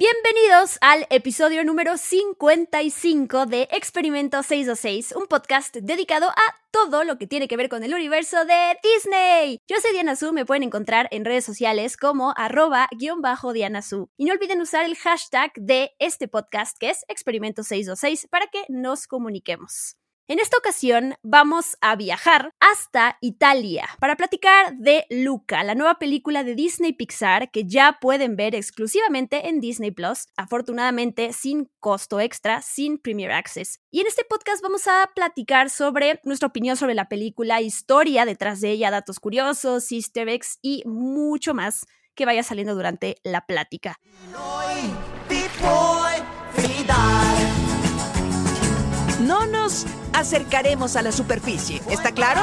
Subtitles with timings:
[0.00, 7.26] Bienvenidos al episodio número 55 de Experimento 626, un podcast dedicado a todo lo que
[7.26, 9.60] tiene que ver con el universo de Disney.
[9.66, 13.82] Yo soy Diana Su, me pueden encontrar en redes sociales como arroba guion bajo Diana
[13.82, 14.08] Su.
[14.16, 18.66] Y no olviden usar el hashtag de este podcast que es Experimento 626 para que
[18.68, 19.96] nos comuniquemos.
[20.30, 26.44] En esta ocasión vamos a viajar hasta Italia para platicar de Luca, la nueva película
[26.44, 32.60] de Disney Pixar que ya pueden ver exclusivamente en Disney Plus, afortunadamente sin costo extra,
[32.60, 33.80] sin Premier Access.
[33.90, 38.60] Y en este podcast vamos a platicar sobre nuestra opinión sobre la película, historia detrás
[38.60, 43.98] de ella, datos curiosos, easter eggs y mucho más que vaya saliendo durante la plática.
[50.18, 52.40] Acercaremos a la superficie, ¿está claro?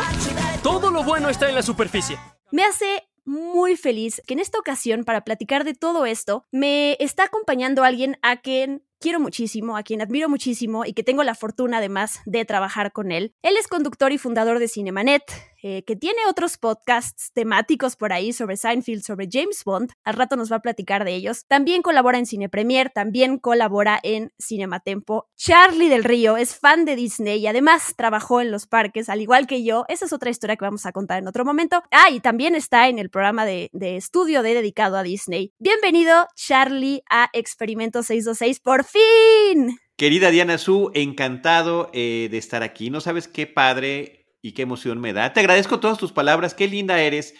[0.63, 2.17] Todo lo bueno está en la superficie.
[2.51, 7.25] Me hace muy feliz que en esta ocasión, para platicar de todo esto, me está
[7.25, 11.77] acompañando alguien a quien quiero muchísimo, a quien admiro muchísimo y que tengo la fortuna
[11.77, 13.35] además de trabajar con él.
[13.43, 15.21] Él es conductor y fundador de Cinemanet,
[15.67, 19.91] eh, que tiene otros podcasts temáticos por ahí sobre Seinfeld, sobre James Bond.
[20.03, 21.45] Al rato nos va a platicar de ellos.
[21.47, 25.27] También colabora en Cine Premier, también colabora en Cinematempo.
[25.35, 29.47] Charlie del Río es fan de Disney y además trabajó en los parques, al igual
[29.47, 29.85] que yo.
[29.87, 31.83] Esa es otra historia que vamos a contar en otro momento.
[31.91, 35.51] Ah, y también está en el programa de, de estudio de dedicado a Disney.
[35.59, 38.59] Bienvenido, Charlie, a Experimento 626.
[38.59, 39.77] ¡Por fin!
[39.97, 42.89] Querida Diana Su, encantado eh, de estar aquí.
[42.89, 45.33] No sabes qué padre y qué emoción me da.
[45.33, 47.33] Te agradezco todas tus palabras, qué linda eres.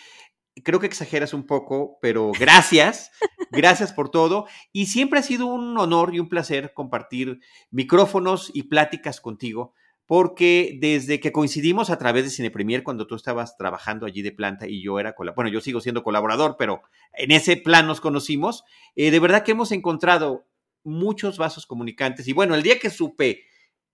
[0.64, 3.12] Creo que exageras un poco, pero gracias,
[3.52, 4.48] gracias por todo.
[4.72, 7.42] Y siempre ha sido un honor y un placer compartir
[7.72, 9.74] micrófonos y pláticas contigo,
[10.06, 14.32] porque desde que coincidimos a través de Cine Premier, cuando tú estabas trabajando allí de
[14.32, 18.64] planta y yo era, bueno, yo sigo siendo colaborador, pero en ese plan nos conocimos,
[18.96, 20.46] eh, de verdad que hemos encontrado
[20.86, 22.28] muchos vasos comunicantes.
[22.28, 23.46] Y bueno, el día que supe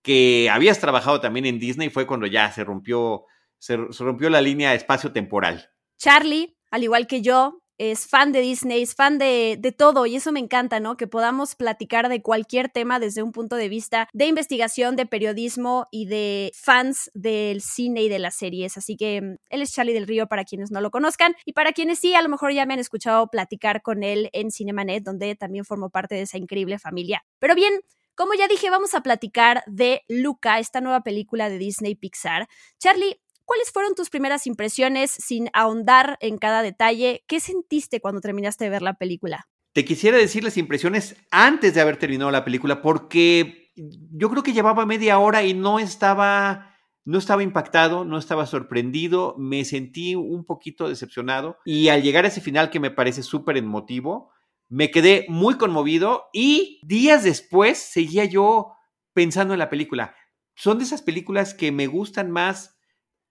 [0.02, 3.24] que habías trabajado también en Disney fue cuando ya se rompió,
[3.58, 5.70] se, rompió la línea espacio-temporal.
[5.96, 10.16] Charlie, al igual que yo, es fan de Disney, es fan de, de, todo y
[10.16, 10.96] eso me encanta, ¿no?
[10.96, 15.86] Que podamos platicar de cualquier tema desde un punto de vista de investigación, de periodismo
[15.90, 18.76] y de fans del cine y de las series.
[18.76, 21.72] Así que mm, él es Charlie del Río para quienes no lo conozcan y para
[21.72, 25.34] quienes sí, a lo mejor ya me han escuchado platicar con él en Cinemanet, donde
[25.34, 27.24] también formo parte de esa increíble familia.
[27.38, 27.72] Pero bien,
[28.14, 32.46] como ya dije, vamos a platicar de Luca, esta nueva película de Disney Pixar.
[32.78, 37.24] Charlie, ¿cuáles fueron tus primeras impresiones sin ahondar en cada detalle?
[37.26, 39.48] ¿Qué sentiste cuando terminaste de ver la película?
[39.72, 44.52] Te quisiera decir las impresiones antes de haber terminado la película, porque yo creo que
[44.52, 46.68] llevaba media hora y no estaba
[47.04, 52.28] no estaba impactado, no estaba sorprendido, me sentí un poquito decepcionado y al llegar a
[52.28, 54.30] ese final que me parece súper emotivo,
[54.68, 58.72] me quedé muy conmovido y días después seguía yo
[59.12, 60.14] pensando en la película.
[60.54, 62.71] Son de esas películas que me gustan más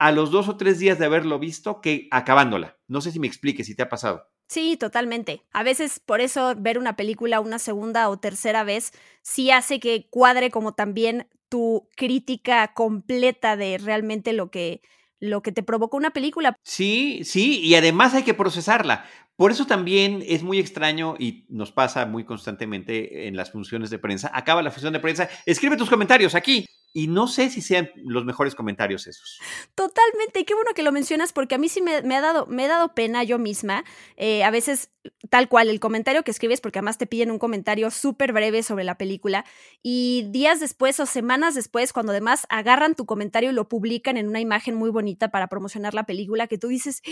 [0.01, 2.75] a los dos o tres días de haberlo visto que acabándola.
[2.88, 4.25] No sé si me expliques si te ha pasado.
[4.47, 5.44] Sí, totalmente.
[5.53, 10.07] A veces por eso ver una película una segunda o tercera vez sí hace que
[10.09, 14.81] cuadre como también tu crítica completa de realmente lo que
[15.19, 16.56] lo que te provocó una película.
[16.63, 19.06] Sí, sí, y además hay que procesarla.
[19.35, 24.00] Por eso también es muy extraño y nos pasa muy constantemente en las funciones de
[24.00, 24.31] prensa.
[24.33, 26.66] Acaba la función de prensa, escribe tus comentarios aquí.
[26.94, 29.40] Y no sé si sean los mejores comentarios esos.
[29.75, 32.68] Totalmente, qué bueno que lo mencionas porque a mí sí me, ha, dado, me ha
[32.68, 33.85] dado pena yo misma.
[34.18, 34.90] Eh, a veces,
[35.30, 38.84] tal cual, el comentario que escribes, porque además te piden un comentario súper breve sobre
[38.84, 39.45] la película,
[39.81, 44.27] y días después o semanas después, cuando además agarran tu comentario y lo publican en
[44.27, 47.12] una imagen muy bonita para promocionar la película, que tú dices, ¡Ah!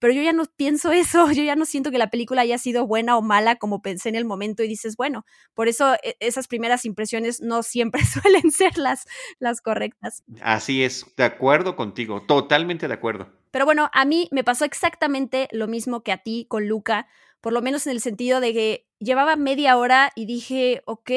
[0.00, 2.86] pero yo ya no pienso eso, yo ya no siento que la película haya sido
[2.86, 6.48] buena o mala como pensé en el momento, y dices, bueno, por eso e, esas
[6.48, 9.06] primeras impresiones no siempre suelen ser las
[9.38, 10.22] las correctas.
[10.42, 13.28] Así es, de acuerdo contigo, totalmente de acuerdo.
[13.50, 17.08] Pero bueno, a mí me pasó exactamente lo mismo que a ti con Luca,
[17.40, 21.10] por lo menos en el sentido de que llevaba media hora y dije, ok,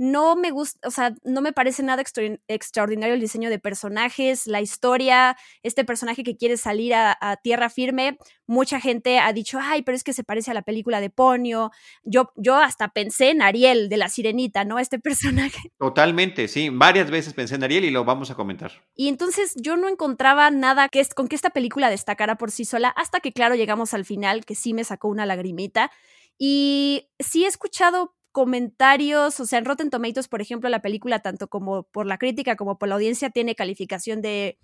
[0.00, 2.02] no me gusta, o sea, no me parece nada
[2.48, 8.16] extraordinario el diseño de personajes, la historia, este personaje que quiere salir a, tierra firme.
[8.46, 11.70] Mucha gente ha dicho, ay, pero es que se parece a la película de Ponio.
[12.02, 14.78] Yo, yo hasta pensé en Ariel de la Sirenita, ¿no?
[14.78, 15.70] Este personaje.
[15.78, 16.70] Totalmente, sí.
[16.70, 18.72] Varias veces pensé en Ariel y lo vamos a comentar.
[18.94, 22.88] Y entonces yo no encontraba nada que, con que esta película destacara por sí sola,
[22.88, 25.90] hasta que, claro, llegamos al final, que sí me sacó una lagrimita.
[26.38, 31.48] Y sí he escuchado comentarios, o sea, en Rotten Tomatoes, por ejemplo, la película, tanto
[31.48, 34.58] como por la crítica como por la audiencia, tiene calificación de,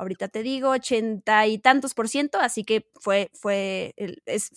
[0.00, 3.94] ahorita te digo, ochenta y tantos por ciento, así que fue, fue,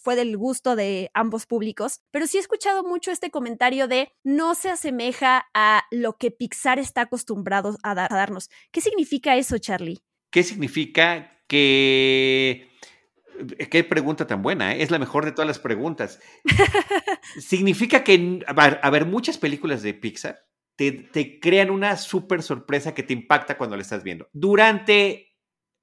[0.02, 2.02] fue del gusto de ambos públicos.
[2.12, 6.80] Pero sí he escuchado mucho este comentario de no se asemeja a lo que Pixar
[6.80, 8.50] está acostumbrado a, darnos.
[8.72, 10.00] ¿Qué significa eso, Charlie?
[10.32, 12.73] ¿Qué significa que
[13.70, 14.84] Qué pregunta tan buena, ¿eh?
[14.84, 16.20] es la mejor de todas las preguntas.
[17.40, 20.46] Significa que, a ver, muchas películas de Pixar
[20.76, 24.28] te, crean una súper sorpresa que te impacta cuando la estás viendo.
[24.34, 25.36] Durante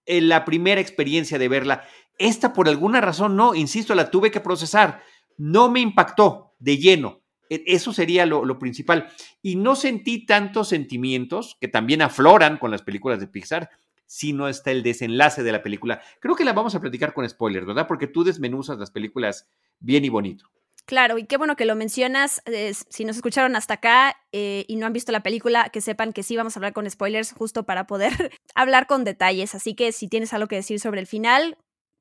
[0.07, 1.85] eh, la primera experiencia de verla,
[2.19, 5.03] esta por alguna razón no, insisto, la tuve que procesar.
[5.37, 7.23] No me impactó de lleno.
[7.49, 9.11] E, eso sería lo, lo principal.
[9.43, 13.71] Y no sentí tantos sentimientos que también afloran con las películas de Pixar
[14.11, 16.03] si no está el desenlace de la película.
[16.19, 17.87] Creo que la vamos a platicar con spoilers, ¿verdad?
[17.87, 19.49] Porque tú desmenuzas las películas
[19.79, 20.51] bien y bonito.
[20.85, 22.43] Claro, y qué bueno que lo mencionas.
[22.89, 26.25] si nos escucharon hasta acá eh, y no han visto la película, que sepan que
[26.25, 28.11] sí vamos a hablar con spoilers justo para poder
[28.57, 29.55] hablar con detalles.
[29.55, 31.57] Así que si tienes algo que decir sobre el final,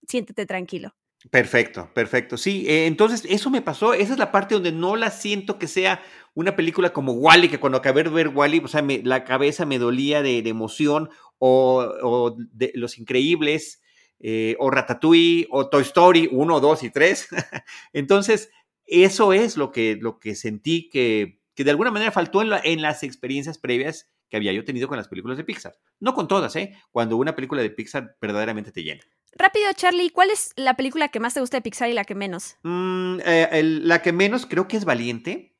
[0.07, 0.95] siéntete tranquilo.
[1.31, 2.37] Perfecto, perfecto.
[2.37, 3.93] Sí, eh, entonces eso me pasó.
[3.93, 6.01] Esa es la parte donde no la siento que sea
[6.33, 9.79] una película como Wally, que cuando acabé de ver Wally, o sea, la cabeza me
[9.79, 13.81] dolía de, emoción, o, de Los Increíbles,
[14.19, 17.27] eh, o Ratatouille, o Toy Story 1, 2 y 3.
[17.93, 18.49] entonces,
[18.85, 22.81] eso es lo que, lo que sentí que, que de alguna manera faltó en, en
[22.81, 25.73] las experiencias previas que había yo tenido con las películas de Pixar.
[25.99, 26.77] No con todas, ¿eh?
[26.91, 29.03] Cuando una película de Pixar verdaderamente te llena.
[29.35, 32.15] Rápido, Charlie, ¿cuál es la película que más te gusta de Pixar y la que
[32.15, 32.57] menos?
[32.63, 35.55] Mm, eh, la que menos creo que es Valiente.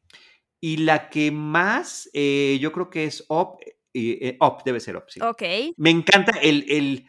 [0.61, 3.59] Y la que más, eh, yo creo que es Up.
[3.93, 5.21] Eh, Up, debe ser Up, sí.
[5.21, 5.41] Ok.
[5.77, 7.07] Me encanta el, el,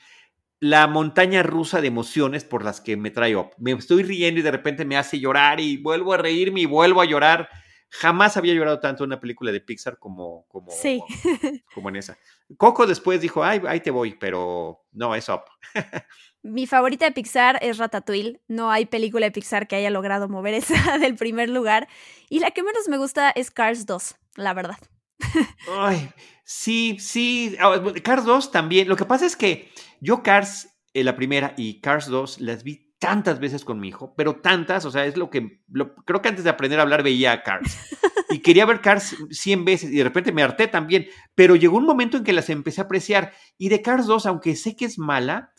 [0.61, 3.51] la montaña rusa de emociones por las que me trae Up.
[3.59, 7.01] Me estoy riendo y de repente me hace llorar y vuelvo a reírme y vuelvo
[7.01, 7.49] a llorar.
[7.89, 11.03] Jamás había llorado tanto en una película de Pixar como, como, sí.
[11.75, 12.17] como en esa.
[12.57, 15.43] Coco después dijo, ay, ahí te voy, pero no, es Up.
[16.43, 18.41] Mi favorita de Pixar es Ratatouille.
[18.49, 21.89] No hay película de Pixar que haya logrado mover esa del primer lugar.
[22.29, 24.79] Y la que menos me gusta es Cars 2, la verdad.
[25.79, 26.11] Ay,
[26.45, 27.57] sí, sí.
[27.61, 28.89] Ah, Cars 2 también.
[28.89, 29.71] Lo que pasa es que
[30.01, 34.15] yo Cars, eh, la primera, y Cars 2 las vi tantas veces con mi hijo,
[34.15, 35.63] pero tantas, o sea, es lo que,
[36.05, 37.79] creo que antes de aprender a hablar veía Cars.
[38.29, 41.87] Y quería ver Cars 100 veces y de repente me harté también, pero llegó un
[41.87, 43.33] momento en que las empecé a apreciar.
[43.59, 45.53] Y de Cars 2, aunque sé que es mala,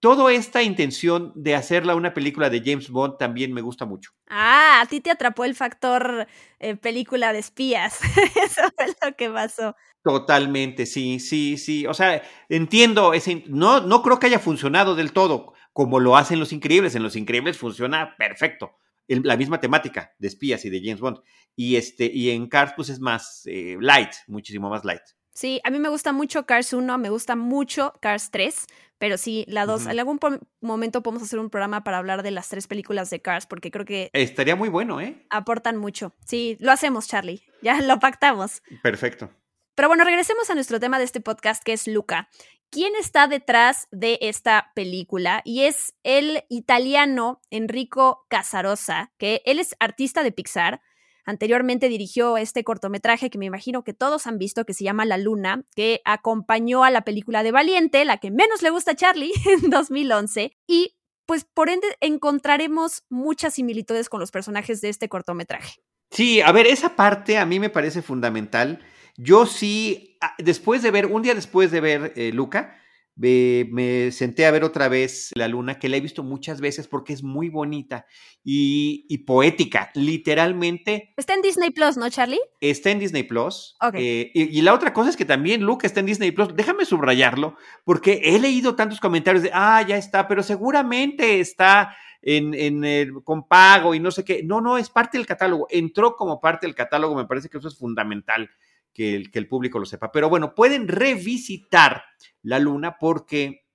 [0.00, 4.10] toda esta intención de hacerla una película de James Bond también me gusta mucho.
[4.28, 6.26] Ah, a ti te atrapó el factor
[6.58, 8.00] eh, película de espías.
[8.42, 9.76] Eso fue lo que pasó.
[10.02, 11.86] Totalmente, sí, sí, sí.
[11.86, 16.40] O sea, entiendo, ese, no, no creo que haya funcionado del todo como lo hacen
[16.40, 16.94] Los Increíbles.
[16.94, 18.76] En Los Increíbles funciona perfecto.
[19.06, 21.18] la misma temática de espías y de James Bond.
[21.56, 25.02] Y, este, y en Cars, pues es más eh, light, muchísimo más light.
[25.40, 28.66] Sí, a mí me gusta mucho Cars 1, me gusta mucho Cars 3,
[28.98, 29.86] pero sí, la 2.
[29.86, 30.20] En algún
[30.60, 33.86] momento podemos hacer un programa para hablar de las tres películas de Cars, porque creo
[33.86, 34.10] que...
[34.12, 35.24] Estaría muy bueno, ¿eh?
[35.30, 36.12] Aportan mucho.
[36.26, 37.42] Sí, lo hacemos, Charlie.
[37.62, 38.62] Ya lo pactamos.
[38.82, 39.30] Perfecto.
[39.74, 42.28] Pero bueno, regresemos a nuestro tema de este podcast, que es Luca.
[42.68, 45.40] ¿Quién está detrás de esta película?
[45.46, 50.82] Y es el italiano Enrico Casarosa, que él es artista de Pixar,
[51.30, 55.16] Anteriormente dirigió este cortometraje que me imagino que todos han visto, que se llama La
[55.16, 59.32] Luna, que acompañó a la película de Valiente, la que menos le gusta a Charlie,
[59.46, 60.52] en 2011.
[60.66, 60.96] Y
[61.26, 65.80] pues por ende encontraremos muchas similitudes con los personajes de este cortometraje.
[66.10, 68.80] Sí, a ver, esa parte a mí me parece fundamental.
[69.16, 72.76] Yo sí, ah, después de ver, un día después de ver eh, Luca,
[73.16, 77.12] me senté a ver otra vez La Luna, que la he visto muchas veces porque
[77.12, 78.06] es muy bonita
[78.42, 81.12] y, poética, literalmente.
[81.16, 82.40] Está en Disney Plus, ¿no, Charlie?
[82.60, 83.76] Está en Disney Plus.
[83.92, 86.54] Eh, y, la otra cosa es que también Luke está en Disney Plus.
[86.54, 92.54] Déjame subrayarlo, porque he leído tantos comentarios de, ah, ya está, pero seguramente está en,
[92.54, 94.42] en el, con pago y no sé qué.
[94.42, 95.66] No, no, es parte del catálogo.
[95.70, 98.50] Entró como parte del catálogo, me parece que eso es fundamental
[98.92, 100.12] que el, que el público lo sepa.
[100.12, 102.04] Pero bueno, pueden revisitar
[102.42, 103.66] la luna porque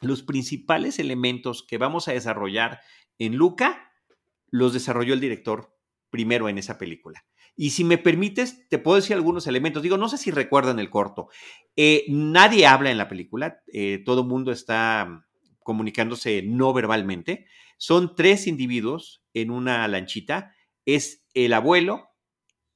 [0.00, 2.80] los principales elementos que vamos a desarrollar
[3.18, 3.92] en Luca
[4.50, 5.76] los desarrolló el director
[6.10, 7.24] primero en esa película.
[7.56, 9.82] Y si me permites, te puedo decir algunos elementos.
[9.82, 11.28] Digo, no sé si recuerdan el corto.
[11.74, 15.26] Eh, nadie habla en la película, eh, todo el mundo está
[15.64, 17.46] comunicándose no verbalmente.
[17.76, 20.54] Son tres individuos en una lanchita.
[20.86, 22.07] Es el abuelo,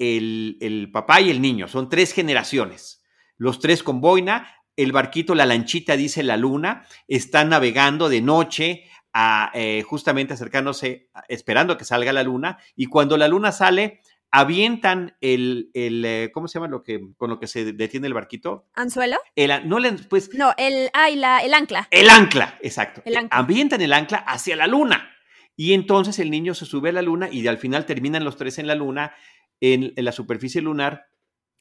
[0.02, 1.68] el, el papá y el niño.
[1.68, 3.02] Son tres generaciones.
[3.36, 8.84] Los tres con boina, el barquito, la lanchita, dice la luna, están navegando de noche,
[9.12, 15.16] a, eh, justamente acercándose, esperando que salga la luna, y cuando la luna sale, avientan
[15.20, 18.66] el, el eh, ¿cómo se llama lo que, con lo que se detiene el barquito?
[18.74, 19.18] ¿Anzuelo?
[19.36, 19.78] El, no,
[20.08, 21.86] pues, no, el, ay, la, el ancla.
[21.90, 23.02] El ancla, exacto.
[23.04, 23.38] El ancla.
[23.38, 25.10] Avientan el ancla hacia la luna.
[25.54, 28.58] Y entonces el niño se sube a la luna y al final terminan los tres
[28.58, 29.12] en la luna,
[29.62, 31.06] en, la superficie lunar,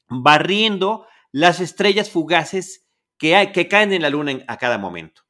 [0.09, 5.21] barriendo las estrellas fugaces que, que caen en la luna a cada momento.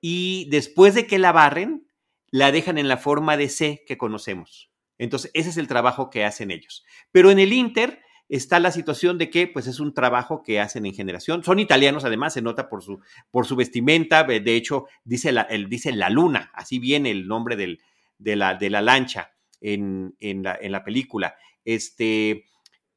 [0.00, 1.88] Y después de que la barren,
[2.30, 4.70] la dejan en la forma de C que conocemos.
[4.98, 6.84] Entonces, ese es el trabajo que hacen ellos.
[7.12, 10.84] Pero en el Inter está la situación de que, pues, es un trabajo que hacen
[10.84, 11.42] en generación.
[11.42, 13.00] Son italianos, además, se nota por su,
[13.30, 14.22] por su vestimenta.
[14.24, 18.70] De hecho, dice la, el, dice la luna, así viene el nombre de, la, de
[18.70, 21.36] la lancha en, en, la, en la película.
[21.64, 22.46] Este,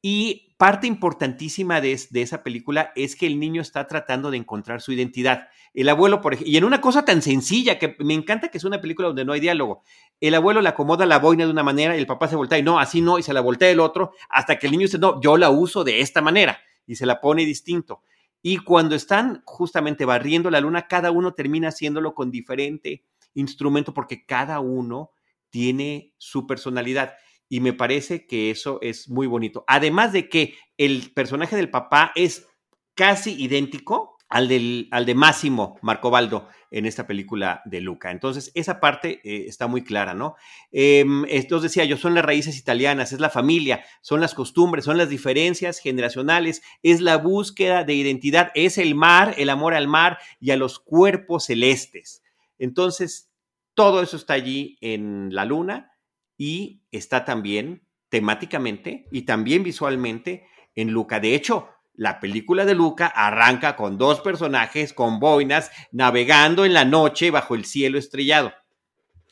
[0.02, 4.92] y parte importantísima de, esa película es que el niño está tratando de encontrar su
[4.92, 5.48] identidad.
[5.74, 8.64] El abuelo, por ejemplo, y en una cosa tan sencilla que me encanta que es
[8.64, 9.82] una película donde no hay diálogo.
[10.20, 12.62] El abuelo le acomoda la boina de una manera y el papá se voltea y
[12.62, 15.20] no, así no, y se la voltea el otro, hasta que el niño dice, no,
[15.20, 18.02] yo la uso de esta manera y se la pone distinto.
[18.40, 23.04] Y cuando están justamente barriendo la luna, cada uno termina haciéndolo con diferente
[23.34, 25.10] instrumento porque cada uno
[25.50, 27.14] tiene su personalidad
[27.48, 29.64] y me parece que eso es muy bonito.
[29.66, 32.46] Además de que el personaje del papá es
[32.94, 38.10] casi idéntico al, del, al de Máximo Marcobaldo en esta película de Luca.
[38.10, 40.34] Entonces, esa parte eh, está muy clara, ¿no?
[40.72, 44.98] Eh, esto decía yo, son las raíces italianas, es la familia, son las costumbres, son
[44.98, 50.18] las diferencias generacionales, es la búsqueda de identidad, es el mar, el amor al mar
[50.40, 52.22] y a los cuerpos celestes.
[52.58, 53.30] Entonces,
[53.74, 55.92] todo eso está allí en la luna
[56.36, 61.20] y está también temáticamente y también visualmente en Luca.
[61.20, 66.84] De hecho, la película de Luca arranca con dos personajes con boinas navegando en la
[66.84, 68.52] noche bajo el cielo estrellado,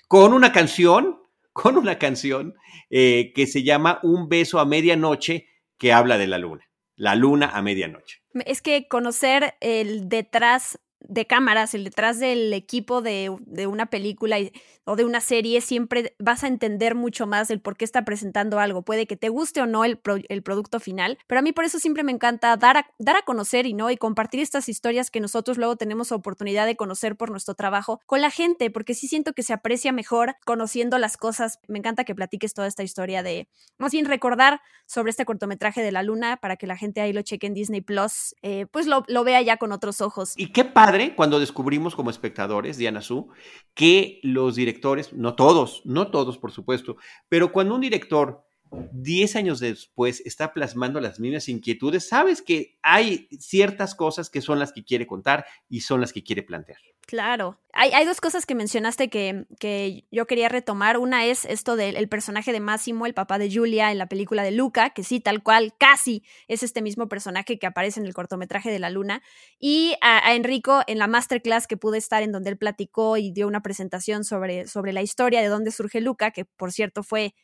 [0.08, 1.20] con una canción,
[1.52, 2.54] con una canción
[2.90, 5.46] eh, que se llama Un beso a medianoche
[5.78, 6.64] que habla de la luna,
[6.96, 8.22] la luna a medianoche.
[8.46, 14.36] Es que conocer el detrás de cámaras, el detrás del equipo de, de una película
[14.84, 18.58] o de una serie, siempre vas a entender mucho más el por qué está presentando
[18.58, 18.82] algo.
[18.82, 21.64] Puede que te guste o no el, pro, el producto final, pero a mí por
[21.64, 25.10] eso siempre me encanta dar a, dar a conocer y no y compartir estas historias
[25.10, 29.08] que nosotros luego tenemos oportunidad de conocer por nuestro trabajo con la gente, porque sí
[29.08, 31.60] siento que se aprecia mejor conociendo las cosas.
[31.68, 35.92] Me encanta que platiques toda esta historia de, más bien recordar sobre este cortometraje de
[35.92, 39.04] la luna para que la gente ahí lo cheque en Disney Plus, eh, pues lo,
[39.08, 40.34] lo vea ya con otros ojos.
[40.36, 43.28] Y qué padre cuando descubrimos como espectadores, Diana Su,
[43.74, 46.96] que los directores, no todos, no todos por supuesto,
[47.28, 48.44] pero cuando un director
[48.92, 54.58] 10 años después está plasmando las mismas inquietudes, sabes que hay ciertas cosas que son
[54.58, 56.78] las que quiere contar y son las que quiere plantear.
[57.06, 57.58] Claro.
[57.72, 60.96] Hay, hay dos cosas que mencionaste que, que, yo quería retomar.
[60.96, 64.52] Una es esto del personaje de Máximo, el papá de Julia en la película de
[64.52, 68.70] Luca, que sí, tal cual, casi es este mismo personaje que aparece en el cortometraje
[68.70, 69.22] de la luna.
[69.58, 73.32] Y a, a Enrico en la masterclass que pude estar en donde él platicó y
[73.32, 77.34] dio una presentación sobre, sobre la historia de dónde surge Luca, que por cierto fue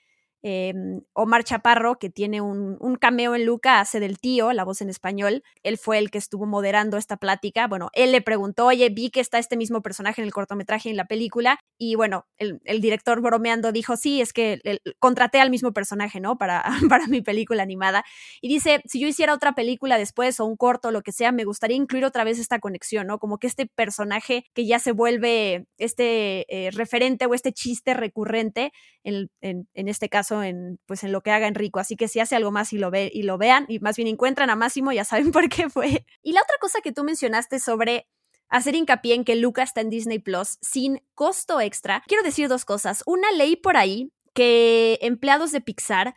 [0.43, 0.73] eh,
[1.13, 5.43] Omar Chaparro, que tiene un, cameo en Luca, hace del tío, la voz en español.
[5.63, 7.67] Él fue el que estuvo moderando esta plática.
[7.67, 10.93] Bueno, él le preguntó, oye, vi que está este mismo personaje en el cortometraje y
[10.93, 11.59] en la película.
[11.79, 14.61] Y bueno, el, director bromeando dijo, sí, es que
[14.99, 16.37] contraté al mismo personaje, ¿no?
[16.37, 18.05] Para, para mi película animada.
[18.41, 21.45] Y dice, si yo hiciera otra película después o un corto, lo que sea, me
[21.45, 23.19] gustaría incluir otra vez esta conexión, ¿no?
[23.19, 28.73] Como que este personaje que ya se vuelve este eh, referente o este chiste recurrente,
[29.05, 31.81] en, en, en este caso en, pues, en lo que haga Enrico.
[31.81, 34.09] Así que si hace algo más y lo, ve, y lo vean, y más bien
[34.09, 36.05] encuentran a Máximo, ya saben por qué fue.
[36.23, 38.09] Y la otra cosa que tú mencionaste sobre
[38.49, 42.65] hacer hincapié en que Luca está en Disney Plus sin costo extra, quiero decir dos
[42.65, 43.03] cosas.
[43.07, 46.15] Una, leí por ahí que empleados de Pixar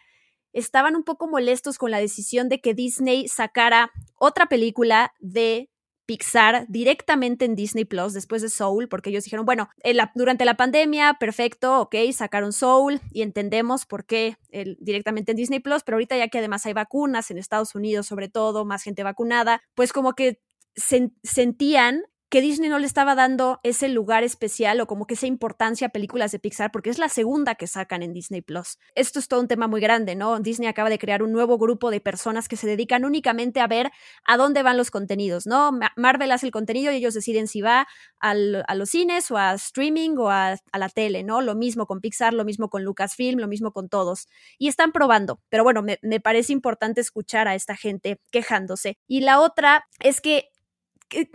[0.52, 5.70] estaban un poco molestos con la decisión de que Disney sacara otra película de
[6.06, 10.56] Pixar directamente en Disney Plus después de Soul, porque ellos dijeron, bueno, la, durante la
[10.56, 14.38] pandemia, perfecto, ok, sacaron Soul y entendemos por qué
[14.80, 18.30] directamente en Disney Plus, pero ahorita ya que además hay vacunas en Estados Unidos, sobre
[18.30, 20.40] todo, más gente vacunada, pues como que
[20.76, 25.28] sen, sentían que Disney no le estaba dando ese lugar especial o como que esa
[25.28, 28.80] importancia a películas de Pixar, porque es la segunda que sacan en Disney Plus.
[28.96, 30.40] Esto es todo un tema muy grande, ¿no?
[30.40, 33.92] Disney acaba de crear un nuevo grupo de personas que se dedican únicamente a ver
[34.26, 35.78] a dónde van los contenidos, ¿no?
[35.96, 37.88] Marvel hace el contenido y ellos deciden si va
[38.20, 41.40] a los cines o a streaming o a, la tele, ¿no?
[41.42, 44.28] Lo mismo con Pixar, lo mismo con Lucasfilm, lo mismo con todos.
[44.58, 48.98] Y están probando, pero bueno, me, me parece importante escuchar a esta gente quejándose.
[49.08, 50.50] Y la otra es que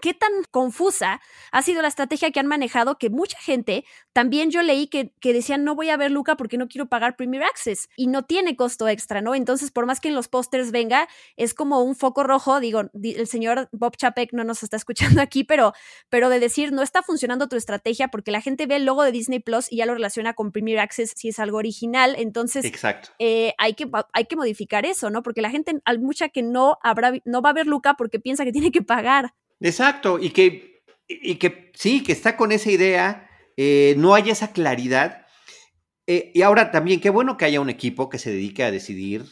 [0.01, 1.21] qué, tan confusa
[1.53, 5.33] ha sido la estrategia que han manejado que mucha gente, también yo leí que, que
[5.33, 8.57] decían no voy a ver Luca porque no quiero pagar Premier Access y no tiene
[8.57, 9.35] costo extra, ¿no?
[9.35, 13.27] Entonces, por más que en los pósters venga, es como un foco rojo, digo, el
[13.27, 15.73] señor Bob Chapek no nos está escuchando aquí, pero,
[16.09, 19.13] pero de decir no está funcionando tu estrategia porque la gente ve el logo de
[19.13, 23.11] Disney Plus y ya lo relaciona con Premier Access si es algo original, entonces Exacto.
[23.19, 25.23] Eh, hay, que, hay que modificar eso, ¿no?
[25.23, 28.45] Porque la gente, hay mucha que no, habrá, no va a ver Luca porque piensa
[28.45, 29.35] que tiene que pagar.
[29.61, 34.53] Exacto, y que, y que sí, que está con esa idea, eh, no hay esa
[34.53, 35.27] claridad.
[36.07, 39.25] Eh, y ahora también, qué bueno que haya un equipo que se dedique a decidir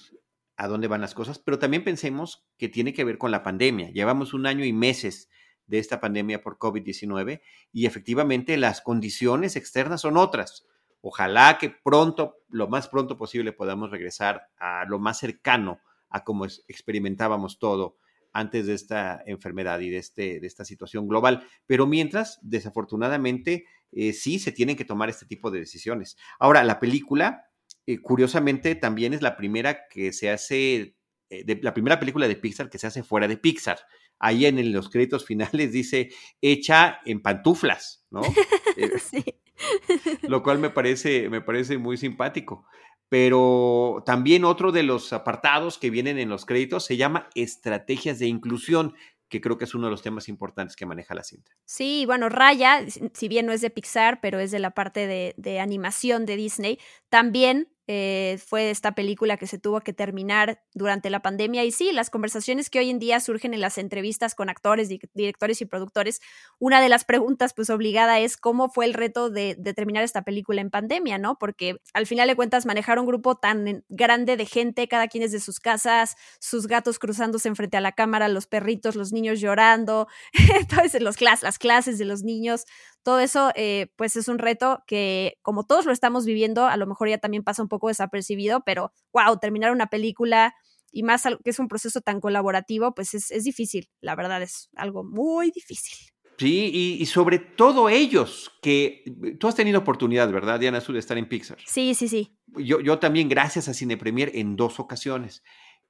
[0.56, 3.90] a dónde van las cosas, pero también pensemos que tiene que ver con la pandemia.
[3.90, 5.28] Llevamos un año y meses
[5.66, 7.40] de esta pandemia por COVID-19
[7.73, 10.66] y efectivamente las condiciones externas son otras.
[11.02, 16.47] Ojalá que pronto, lo más pronto posible, podamos regresar a lo más cercano a como
[16.47, 17.97] experimentábamos todo
[18.37, 21.47] antes de esta enfermedad y de, este, de esta situación global.
[21.66, 26.19] Pero mientras, desafortunadamente, eh, sí se tienen que tomar este tipo de decisiones.
[26.38, 27.47] Ahora, la película,
[27.87, 30.97] eh, curiosamente, también es la primera que se hace,
[31.31, 33.78] eh, la primera película de Pixar que se hace fuera de Pixar.
[34.19, 36.11] Ahí en los créditos finales dice
[36.43, 38.21] hecha en pantuflas, ¿no?
[39.00, 39.25] sí.
[40.28, 42.66] Lo cual me parece, me parece muy simpático
[43.08, 48.26] pero también otro de los apartados que vienen en los créditos se llama estrategias de
[48.26, 48.94] inclusión
[49.28, 51.50] que creo que es uno de los temas importantes que maneja la cinta.
[51.64, 55.34] Sí, bueno, Raya, si bien no es de Pixar, pero es de la parte de,
[55.36, 61.09] de animación de Disney, también eh, fue esta película que se tuvo que terminar durante
[61.09, 61.64] la pandemia.
[61.64, 65.61] Y sí, las conversaciones que hoy en día surgen en las entrevistas con actores, directores
[65.61, 66.21] y productores,
[66.59, 70.61] una de las preguntas pues obligada es cómo fue el reto de, terminar esta película
[70.61, 71.38] en pandemia, ¿no?
[71.38, 75.33] Porque al final de cuentas manejar un grupo tan grande de gente, cada quien es
[75.33, 80.08] de sus casas, sus gatos cruzándose enfrente a la cámara, los perritos, los niños llorando,
[80.58, 82.65] entonces las clases de los niños,
[83.06, 86.88] todo eso eh, pues es un reto que como todos lo estamos viviendo, a lo
[86.88, 90.56] mejor ya también pasa un poco desapercibido, pero wow, terminar una película
[90.90, 95.04] y más que es un proceso tan colaborativo, pues es, difícil, la verdad es algo
[95.04, 95.97] muy difícil.
[96.36, 99.04] Sí, y, sobre todo ellos, que
[99.38, 101.58] tú has tenido oportunidad, ¿verdad, Diana Azul, de estar en Pixar?
[101.64, 102.36] Sí, sí, sí.
[102.58, 105.45] Yo, yo también, gracias a Cine Premier, en dos ocasiones.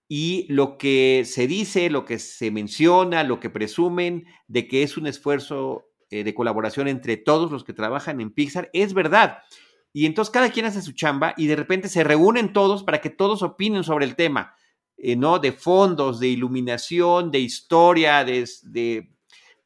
[0.06, 4.98] Y lo que se dice, lo que se menciona, lo que presumen de que es
[4.98, 9.38] un esfuerzo eh, de colaboración entre todos los que trabajan en Pixar, es verdad.
[9.92, 13.10] Y entonces cada quien hace su chamba y de repente se reúnen todos para que
[13.10, 14.54] todos opinen sobre el tema,
[14.98, 15.38] eh, ¿no?
[15.38, 18.46] De fondos, de iluminación, de historia, de,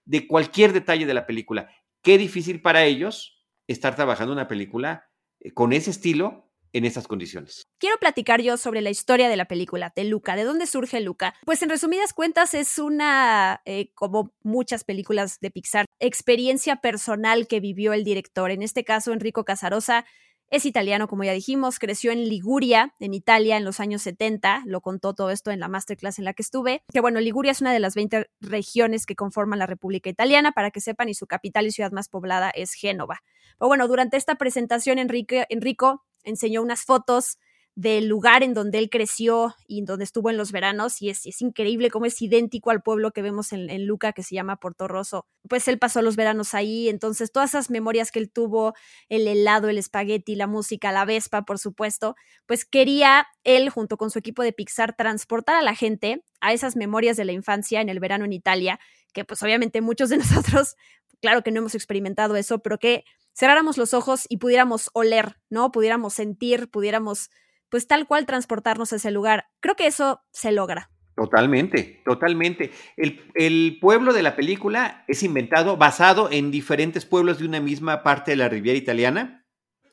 [0.05, 1.69] de, cualquier detalle de la película.
[2.03, 7.67] Qué difícil para ellos estar trabajando una película eh, con ese estilo en estas condiciones.
[7.79, 10.37] Quiero platicar yo sobre la historia de la película, de Luca.
[10.37, 11.35] ¿De dónde surge Luca?
[11.45, 17.61] Pues en resumidas cuentas es una, eh, como muchas películas de Pixar, experiencia personal que
[17.61, 18.51] vivió el director.
[18.51, 20.05] En este caso, Enrico Casarosa
[20.51, 24.65] es italiano, como ya dijimos, creció en Liguria, en Italia, en los años 70.
[24.67, 26.83] Lo contó todo esto en la masterclass en la que estuve.
[26.93, 30.73] Que bueno, Liguria es una de las 20 regiones que conforman la República Italiana, para
[30.73, 33.23] que sepan, y su capital y ciudad más poblada es Génova.
[33.61, 37.39] Pero bueno, durante esta presentación, Enrique, Enrico enseñó unas fotos
[37.77, 41.41] del lugar en donde él creció y donde estuvo en los veranos y es, es
[41.41, 44.89] increíble cómo es idéntico al pueblo que vemos en, en, Luca que se llama Porto
[44.89, 45.27] Rosso.
[45.49, 48.75] Pues él pasó los veranos ahí, entonces todas esas memorias que él tuvo,
[49.09, 54.11] el helado, el espagueti, la música, la Vespa, por supuesto, pues quería él junto con
[54.11, 57.89] su equipo de Pixar transportar a la gente a esas memorias de la infancia en
[57.89, 58.81] el verano en Italia,
[59.15, 60.77] que pues obviamente muchos de nosotros,
[61.23, 63.05] claro que no hemos experimentado eso, pero que
[63.41, 65.73] cerráramos los ojos y pudiéramos oler, ¿no?
[65.73, 67.31] Pudiéramos sentir, pudiéramos,
[67.71, 69.47] pues tal cual transportarnos a ese lugar.
[69.61, 70.91] Creo que eso se logra.
[71.17, 72.71] Totalmente, totalmente.
[72.99, 78.33] El, pueblo de la película es inventado basado en diferentes pueblos de una misma parte
[78.33, 79.47] de la Riviera Italiana,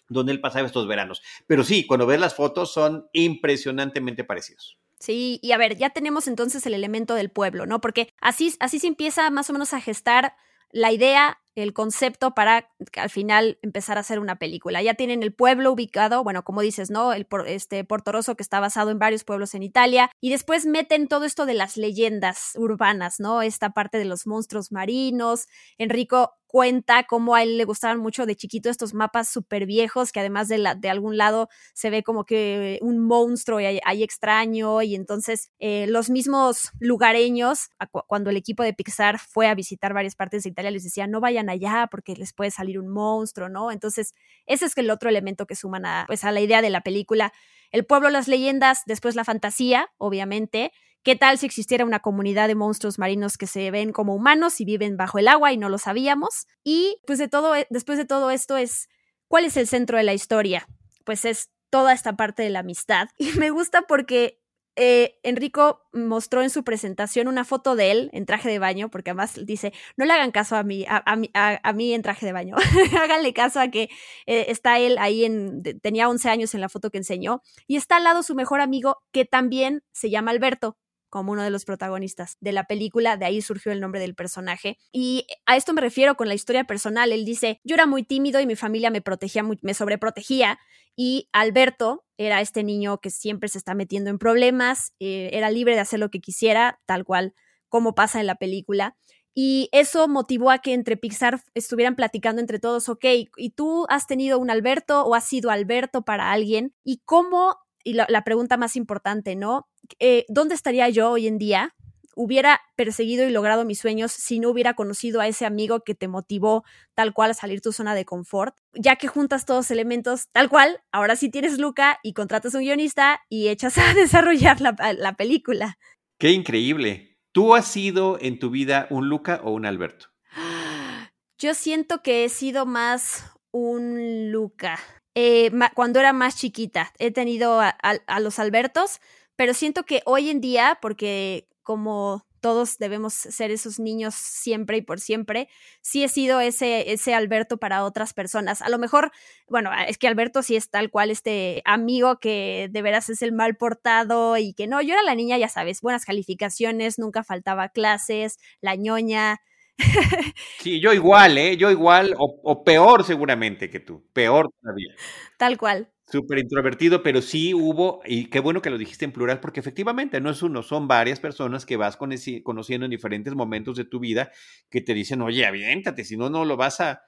[0.10, 1.22] donde él pasaba estos veranos.
[1.48, 4.78] Pero sí, cuando ves las fotos son impresionantemente parecidos.
[5.00, 7.80] Sí, y a ver, ya tenemos entonces el elemento del pueblo, ¿no?
[7.80, 10.34] Porque así, así se empieza más o menos a gestar
[10.72, 14.84] la idea el concepto para al final empezar a hacer una película.
[14.84, 17.14] Ya tienen el pueblo ubicado, bueno, como dices, ¿no?
[17.14, 21.26] El este Portoroso que está basado en varios pueblos en Italia y después meten todo
[21.26, 23.42] esto de las leyendas urbanas, ¿no?
[23.42, 25.48] Esta parte de los monstruos marinos.
[25.80, 30.20] Enrico cuenta cómo a él le gustaban mucho de chiquito estos mapas súper viejos, que
[30.20, 34.82] además de, la, de algún lado se ve como que un monstruo y hay, extraño,
[34.82, 37.70] y entonces eh, los mismos lugareños,
[38.08, 41.20] cuando el equipo de Pixar fue a visitar varias partes de Italia, les decían, no
[41.20, 43.72] vayan allá porque les puede salir un monstruo, ¿no?
[43.72, 44.14] Entonces,
[44.46, 47.34] ese es el otro elemento que suman a, pues, a la idea de la película.
[47.72, 50.72] El pueblo, las leyendas, después la fantasía, obviamente,
[51.08, 54.66] ¿Qué tal si existiera una comunidad de monstruos marinos que se ven como humanos y
[54.66, 56.48] viven bajo el agua y no lo sabíamos?
[56.66, 58.90] Y pues de todo, e, después de todo esto es,
[59.30, 60.68] ¿cuál es el centro de la historia?
[61.06, 63.08] Pues es toda esta parte de la amistad.
[63.18, 64.42] Y me gusta porque
[64.76, 69.12] eh, Enrico mostró en su presentación una foto de él en traje de baño, porque
[69.12, 72.58] además dice, no le hagan caso a mí, a, mí en traje de baño,
[73.02, 73.84] háganle caso a que
[74.26, 77.96] eh, está él ahí en, tenía 11 años en la foto que enseñó, y está
[77.96, 80.78] al lado su mejor amigo, que también se llama Alberto,
[81.10, 84.78] como uno de los protagonistas de la película, de ahí surgió el nombre del personaje.
[84.92, 87.12] Y a esto me refiero con la historia personal.
[87.12, 90.60] Él dice, yo era muy tímido y mi familia me protegía, me sobreprotegía
[90.98, 95.76] y Alberto era este niño que siempre se está metiendo en problemas, eh, era libre
[95.76, 97.36] de hacer lo que quisiera, tal cual
[97.70, 98.98] como pasa en la película.
[99.36, 103.06] Y eso motivó a que entre Pixar estuvieran platicando entre todos, ok,
[103.38, 106.74] ¿y tú has tenido un Alberto o has sido Alberto para alguien?
[106.84, 107.56] ¿Y cómo
[107.88, 109.70] y la, pregunta más importante, ¿no?
[110.00, 111.74] Eh, ¿Dónde estaría yo hoy en día?
[112.18, 116.10] Hubiera perseguido y logrado mis sueños si no hubiera conocido a ese amigo que te
[116.10, 118.58] motivó tal cual a salir tu zona de confort.
[118.74, 123.22] Ya que juntas todos elementos, tal cual, ahora sí tienes Luca y contratas un guionista
[123.30, 125.78] y echas a desarrollar la, la película.
[126.20, 127.18] Qué increíble.
[127.32, 130.08] ¿Tú has sido en tu vida un Luca o un Alberto?
[131.40, 134.78] Yo siento que he sido más un Luca.
[135.20, 136.94] Eh, cuando era más chiquita.
[137.00, 139.02] He tenido a, los Albertos,
[139.36, 144.84] pero siento que hoy en día, porque como todos debemos ser esos niños siempre y
[144.84, 145.50] por siempre,
[145.82, 148.62] sí he sido ese, ese Alberto para otras personas.
[148.62, 149.12] A lo mejor,
[149.48, 153.32] bueno, es que Alberto sí es tal cual este amigo que de veras es el
[153.32, 157.70] mal portado y que no, yo era la niña, ya sabes, buenas calificaciones, nunca faltaba
[157.70, 159.42] clases, la ñoña,
[160.60, 161.56] Sí, yo igual, ¿eh?
[161.58, 164.94] Yo igual, o, peor seguramente que tú, peor todavía.
[165.38, 165.90] Tal cual.
[166.10, 170.22] Súper introvertido, pero sí hubo, y qué bueno que lo dijiste en plural, porque efectivamente
[170.22, 174.32] no es uno, son varias personas que vas conociendo en diferentes momentos de tu vida
[174.70, 177.02] que te dicen, oye, aviéntate, si no, no lo vas a,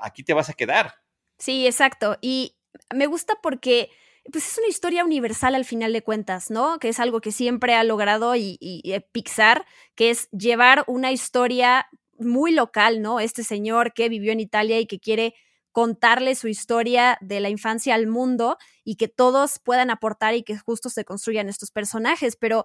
[0.00, 0.94] aquí te vas a quedar.
[1.38, 2.18] Sí, exacto.
[2.20, 2.56] Y
[2.94, 3.90] me gusta porque
[4.32, 6.78] pues es una historia universal al final de cuentas, ¿no?
[6.78, 8.58] Que es algo que siempre ha logrado y,
[9.12, 13.20] Pixar, que es llevar una historia muy local, ¿no?
[13.20, 15.34] Este señor que vivió en Italia y que quiere
[15.72, 20.58] contarle su historia de la infancia al mundo y que todos puedan aportar y que
[20.58, 22.36] justo se construyan estos personajes.
[22.36, 22.64] Pero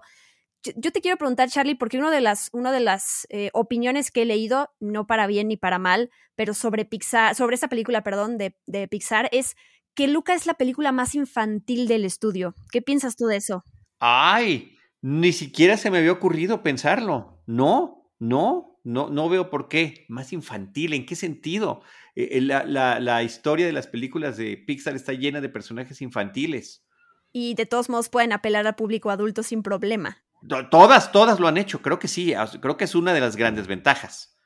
[0.62, 4.26] yo, te quiero preguntar, Charlie, porque una de las, de las eh, opiniones que he
[4.26, 8.88] leído, no para bien ni para mal, pero sobre Pixar, sobre esta película, perdón, de
[8.88, 9.54] Pixar, es
[9.96, 12.54] que Luca es la película más infantil del estudio.
[12.70, 13.64] ¿Qué piensas tú de eso?
[13.98, 17.42] Ay, ni siquiera se me había ocurrido pensarlo.
[17.46, 20.04] No, no, no, no veo por qué.
[20.08, 21.80] Más infantil, ¿en qué sentido?
[22.14, 26.86] Eh, eh, la, historia de las películas de Pixar está llena de personajes infantiles.
[27.32, 30.24] Y de todos modos pueden apelar al público adulto sin problema.
[30.70, 33.66] Todas, todas lo han hecho, creo que sí, creo que es una de las grandes
[33.66, 34.36] ventajas,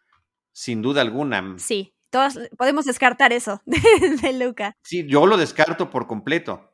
[0.52, 1.56] sin duda alguna.
[1.58, 1.94] Sí,
[2.57, 4.77] podemos descartar eso de, Luca.
[4.83, 6.66] Sí, yo lo descarto por completo.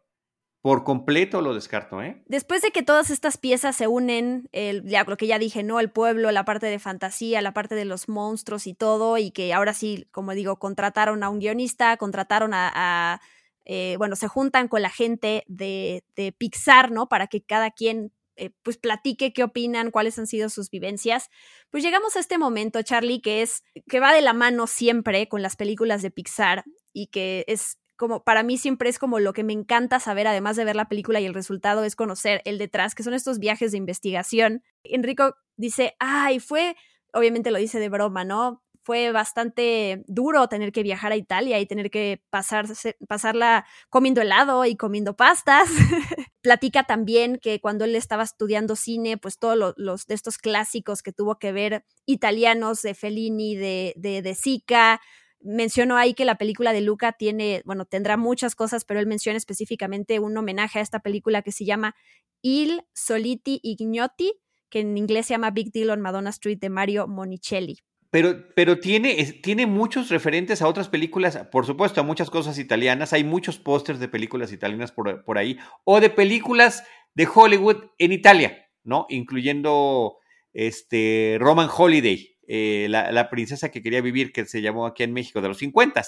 [0.62, 2.24] Por completo lo descarto, ¿eh?
[2.26, 5.78] Después de que todas estas piezas se unen, el, lo que ya dije, ¿no?
[5.78, 9.54] El pueblo, la parte de fantasía, la parte de los monstruos y todo, y que
[9.54, 13.20] ahora sí, como digo, contrataron a un guionista, contrataron a,
[13.64, 17.08] eh, bueno, se juntan con la gente de, de Pixar, ¿no?
[17.08, 21.28] Para que cada quien eh, pues platique qué opinan, cuáles han sido sus vivencias.
[21.70, 25.42] Pues llegamos a este momento, Charlie, que es que va de la mano siempre con
[25.42, 29.42] las películas de Pixar y que es como para mí siempre es como lo que
[29.42, 32.94] me encanta saber, además de ver la película y el resultado, es conocer el detrás,
[32.94, 34.62] que son estos viajes de investigación.
[34.84, 36.76] Enrico dice, ay, fue,
[37.12, 38.62] obviamente lo dice de broma, ¿no?
[38.86, 44.76] Fue bastante duro tener que viajar a Italia y tener que pasarla comiendo helado y
[44.76, 45.68] comiendo pastas.
[46.40, 51.12] Platica también que cuando él estaba estudiando cine, pues todos los de estos clásicos que
[51.12, 55.00] tuvo que ver italianos de Fellini, de, de, de Sica,
[55.40, 59.36] mencionó ahí que la película de Luca tiene, bueno, tendrá muchas cosas, pero él menciona
[59.36, 61.96] específicamente un homenaje a esta película que se llama
[62.40, 64.32] Il Soliti Ignotti,
[64.70, 67.80] que en inglés se llama Big Deal on Madonna Street de Mario Monicelli
[68.16, 73.12] pero, pero tiene, tiene muchos referentes a otras películas, por supuesto, a muchas cosas italianas.
[73.12, 76.82] Hay muchos pósters de películas italianas por, por ahí, o de películas
[77.14, 79.04] de Hollywood en Italia, ¿no?
[79.10, 80.16] Incluyendo
[80.54, 85.12] este, Roman Holiday, eh, la, la princesa que quería vivir, que se llamó aquí en
[85.12, 86.02] México, de los 50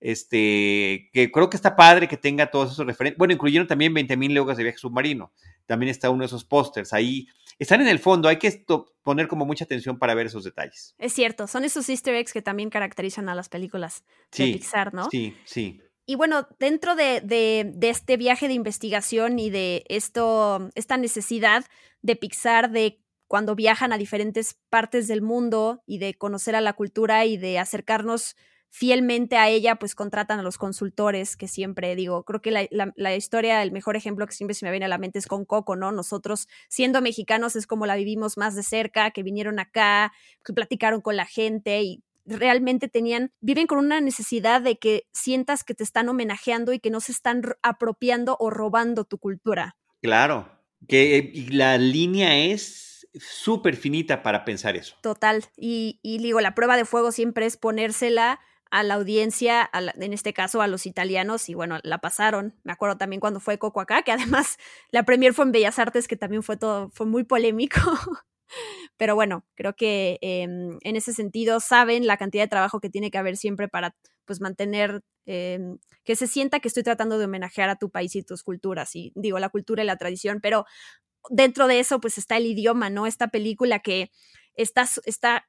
[0.00, 3.18] este, que creo que está padre que tenga todos esos referentes.
[3.18, 5.32] Bueno, incluyeron también 20.000 leguas de viaje submarino.
[5.66, 7.26] También está uno de esos pósters ahí.
[7.60, 8.64] Están en el fondo, hay que
[9.02, 10.94] poner como mucha atención para ver esos detalles.
[10.98, 14.02] Es cierto, son esos easter eggs que también caracterizan a las películas
[14.36, 15.08] de Pixar, ¿no?
[15.10, 15.80] Sí, sí.
[16.06, 21.64] Y bueno, dentro de, de- de este viaje de investigación y de esto, esta necesidad
[22.02, 26.72] de Pixar de cuando viajan a diferentes partes del mundo y de conocer a la
[26.72, 28.34] cultura y de acercarnos
[28.70, 32.92] fielmente a ella, pues contratan a los consultores, que siempre digo, creo que la, la-
[32.96, 35.44] la historia, el mejor ejemplo que siempre se me viene a la mente es con
[35.44, 35.90] Coco, ¿no?
[35.92, 40.12] Nosotros, siendo mexicanos, es como la vivimos más de cerca, que vinieron acá,
[40.44, 45.64] que platicaron con la gente y realmente tenían, viven con una necesidad de que sientas
[45.64, 49.76] que te están homenajeando y que no se están apropiando o robando tu cultura.
[50.00, 50.48] Claro.
[50.86, 54.94] Que eh, la línea es súper finita para pensar eso.
[55.02, 55.44] Total.
[55.56, 58.38] Y, y digo, la prueba de fuego siempre es ponérsela
[58.70, 62.54] a la audiencia, en este caso a los italianos, y bueno, la pasaron.
[62.62, 64.56] Me acuerdo también cuando fue Coco acá, que además
[64.90, 67.80] la premier fue en Bellas Artes, que también fue todo, fue muy polémico.
[68.96, 73.10] Pero bueno, creo que em, en ese sentido saben la cantidad de trabajo que tiene
[73.10, 77.68] que haber siempre para pues mantener em, que se sienta que estoy tratando de homenajear
[77.70, 80.64] a tu país y tus culturas, y digo la cultura y la tradición, pero
[81.30, 83.06] dentro de eso pues está el idioma, ¿no?
[83.06, 84.10] Esta película que
[84.54, 85.48] está, está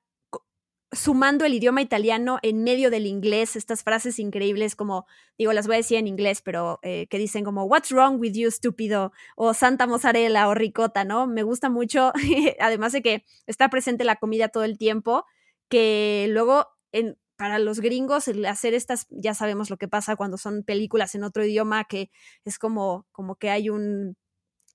[0.91, 5.05] sumando el idioma italiano en medio del inglés, estas frases increíbles como,
[5.37, 8.33] digo, las voy a decir en inglés, pero eh, que dicen como, What's wrong with
[8.33, 9.13] you, estúpido?
[9.35, 11.27] O Santa Mozzarella o Ricota, ¿no?
[11.27, 12.11] Me gusta mucho,
[12.59, 15.25] además de que está presente la comida todo el tiempo,
[15.69, 20.37] que luego en, para los gringos el hacer estas, ya sabemos lo que pasa cuando
[20.37, 22.11] son películas en otro idioma, que
[22.43, 24.17] es como, como que hay un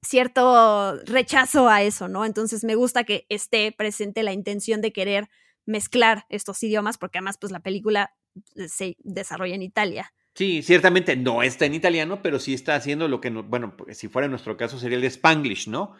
[0.03, 2.25] cierto rechazo a eso, ¿no?
[2.25, 5.29] Entonces me gusta que esté presente la intención de querer
[5.67, 8.15] mezclar estos idiomas, porque además pues la película
[8.55, 10.13] eh, se desarrolla en Italia.
[10.35, 14.09] Sí, ciertamente no está en italiano, pero sí está haciendo lo que, no- bueno, si
[14.09, 15.95] fuera en nuestro caso sería el Spanglish, ¿no?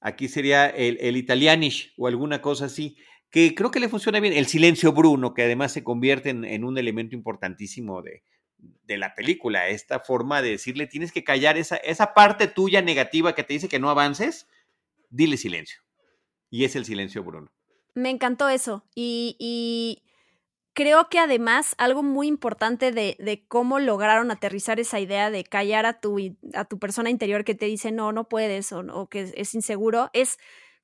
[0.00, 2.96] Aquí sería el, el Italianish o alguna cosa así,
[3.30, 4.32] que creo que le funciona bien.
[4.32, 8.22] El silencio Bruno, que además se convierte en, en un elemento importantísimo de,
[8.58, 13.34] de la película, esta forma de decirle, tienes que callar esa, esa parte tuya negativa
[13.34, 14.46] que te dice que no avances,
[15.10, 15.80] dile silencio.
[16.48, 17.52] Y es el silencio Bruno.
[17.94, 18.84] Me encantó eso.
[18.94, 20.02] Y,
[20.72, 26.00] creo que además algo muy importante de, cómo lograron aterrizar esa idea de callar a
[26.00, 26.18] tu,
[26.54, 30.10] a tu persona interior que te dice no, no puedes o, o que es inseguro,
[30.12, 30.38] es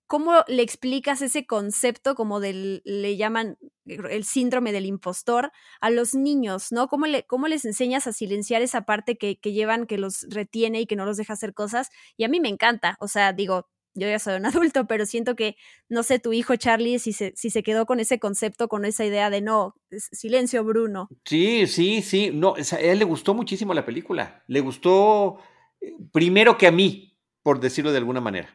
[0.06, 6.14] cómo le explicas ese concepto como del, le llaman el síndrome del impostor a los
[6.14, 6.88] niños, ¿no?
[6.88, 10.80] ¿Cómo, le, cómo les enseñas a silenciar esa parte que, que llevan, que los retiene
[10.80, 11.90] y que no los deja hacer cosas?
[12.16, 15.34] Y a mí me encanta, o sea, digo, yo ya soy un adulto, pero siento
[15.36, 15.56] que,
[15.88, 19.04] no sé, tu hijo Charlie, si se, si se quedó con ese concepto, con esa
[19.04, 19.74] idea de no,
[20.12, 21.08] silencio, Bruno.
[21.24, 22.30] Sí, sí, sí.
[22.32, 24.44] No, o sea, a él le gustó muchísimo la película.
[24.46, 25.38] Le gustó
[25.80, 28.48] eh, primero que a mí, por decirlo de alguna manera.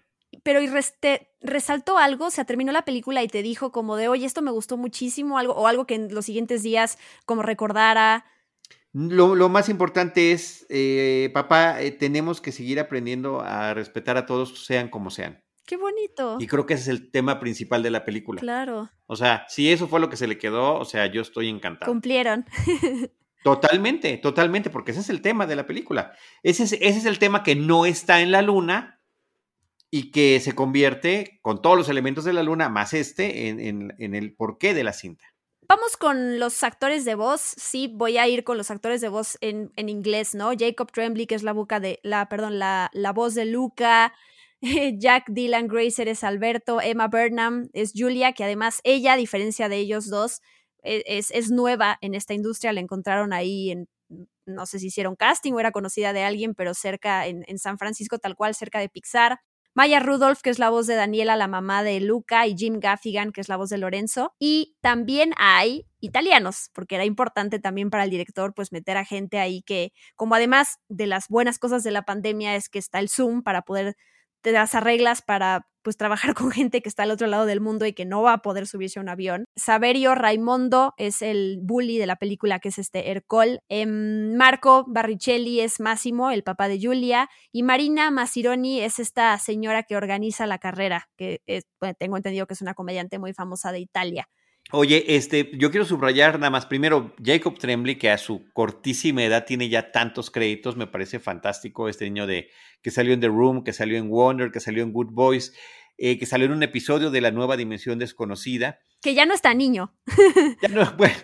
[0.43, 4.07] Pero y res- te resaltó algo, se terminó la película y te dijo como de,
[4.07, 8.25] oye, esto me gustó muchísimo, algo, o algo que en los siguientes días como recordara.
[8.93, 14.25] Lo, lo más importante es, eh, papá, eh, tenemos que seguir aprendiendo a respetar a
[14.25, 15.43] todos, sean como sean.
[15.65, 16.37] Qué bonito.
[16.39, 18.41] Y creo que ese es el tema principal de la película.
[18.41, 21.47] Claro, O sea, si eso fue lo que se le quedó, o sea, yo estoy
[21.47, 21.89] encantado.
[21.91, 22.45] cumplieron.
[23.43, 26.13] Totalmente, totalmente, porque ese es el tema de la película.
[26.43, 29.01] Ese es, ese es el tema que no está en la luna
[29.89, 33.93] y que se convierte con todos los elementos de la luna, más este, en, en-
[33.97, 35.25] en el porqué de la cinta.
[35.73, 37.39] Vamos con los actores de voz.
[37.55, 40.51] Sí, voy a ir con los actores de voz en, en inglés, ¿no?
[40.57, 44.13] Jacob Tremblay, que es la boca de, la, perdón, la, la voz de Luca.
[44.99, 46.81] Jack Dylan Grazer es Alberto.
[46.81, 50.41] Emma Burnham es Julia, que además ella, a diferencia de ellos dos,
[50.83, 52.73] e- es, es nueva en esta industria.
[52.73, 53.87] La encontraron ahí en,
[54.45, 57.77] no sé si hicieron casting o era conocida de alguien, pero cerca en, en San
[57.77, 59.39] Francisco, tal cual, cerca de Pixar.
[59.73, 63.31] Maya Rudolph, que es la voz de Daniela, la mamá de Luca, y Jim Gaffigan,
[63.31, 64.33] que es la voz de Lorenzo.
[64.39, 69.39] Y también hay italianos, porque era importante también para el director, pues meter a gente
[69.39, 73.09] ahí que, como además de las buenas cosas de la pandemia, es que está el
[73.09, 73.95] Zoom para poder
[74.41, 77.85] te das arreglas para pues trabajar con gente que está al otro lado del mundo
[77.85, 79.45] y que no va a poder subirse a un avión.
[79.55, 83.59] Saverio Raimondo es el bully de la película que es este Ercol.
[83.69, 87.29] Em, Marco Barricelli es Máximo, el papá de Julia.
[87.51, 91.65] Y Marina Masironi es esta señora que organiza la carrera, que es-
[91.99, 94.27] tengo entendido que es una comediante muy famosa de Italia.
[94.73, 99.45] Oye, este, yo quiero subrayar nada más primero Jacob Tremblay, que a su cortísima edad
[99.45, 102.49] tiene ya tantos créditos, me parece fantástico este niño de
[102.81, 105.53] que salió en The Room, que salió en Wonder, que salió en Good Boys,
[105.97, 108.79] eh, que salió en un episodio de la nueva Dimensión Desconocida.
[109.01, 109.93] Que ya no está niño.
[110.61, 111.15] Ya no, bueno,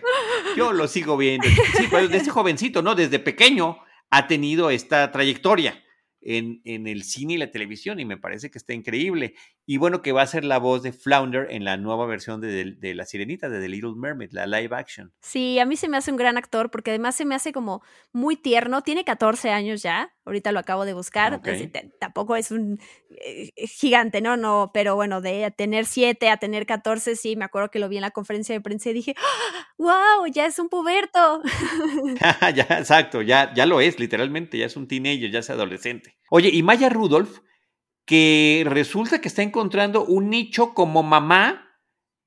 [0.55, 1.47] yo lo sigo viendo.
[1.77, 2.95] Sí, pues desde jovencito, ¿no?
[2.95, 3.77] Desde pequeño
[4.09, 5.83] ha tenido esta trayectoria
[6.21, 9.35] en, en, el cine y la televisión y me parece que está increíble.
[9.69, 12.77] Y bueno, que va a ser la voz de Flounder en la nueva versión de,
[12.79, 15.11] de, La Sirenita, de The Little Mermaid, la live action.
[15.19, 17.83] Sí, a mí se me hace un gran actor porque además se me hace como
[18.13, 18.81] muy tierno.
[18.81, 21.33] Tiene 14 años ya, ahorita lo acabo de buscar.
[21.33, 21.69] Okay.
[21.99, 24.37] tampoco es un eh, gigante, ¿no?
[24.37, 27.97] No, pero bueno, de tener 7 a tener 14, sí, me acuerdo que lo vi
[27.97, 29.15] en la conferencia de prensa y dije,
[29.77, 29.89] ¡Wow!
[29.89, 30.27] ¡Ah!
[30.31, 31.41] Ya es un puberto.
[32.55, 36.17] ya, exacto, ya, ya lo es, literalmente, ya es un teenager, ya es adolescente.
[36.29, 37.41] Oye, y Maya Rudolph,
[38.07, 41.77] que resulta que está encontrando un nicho como mamá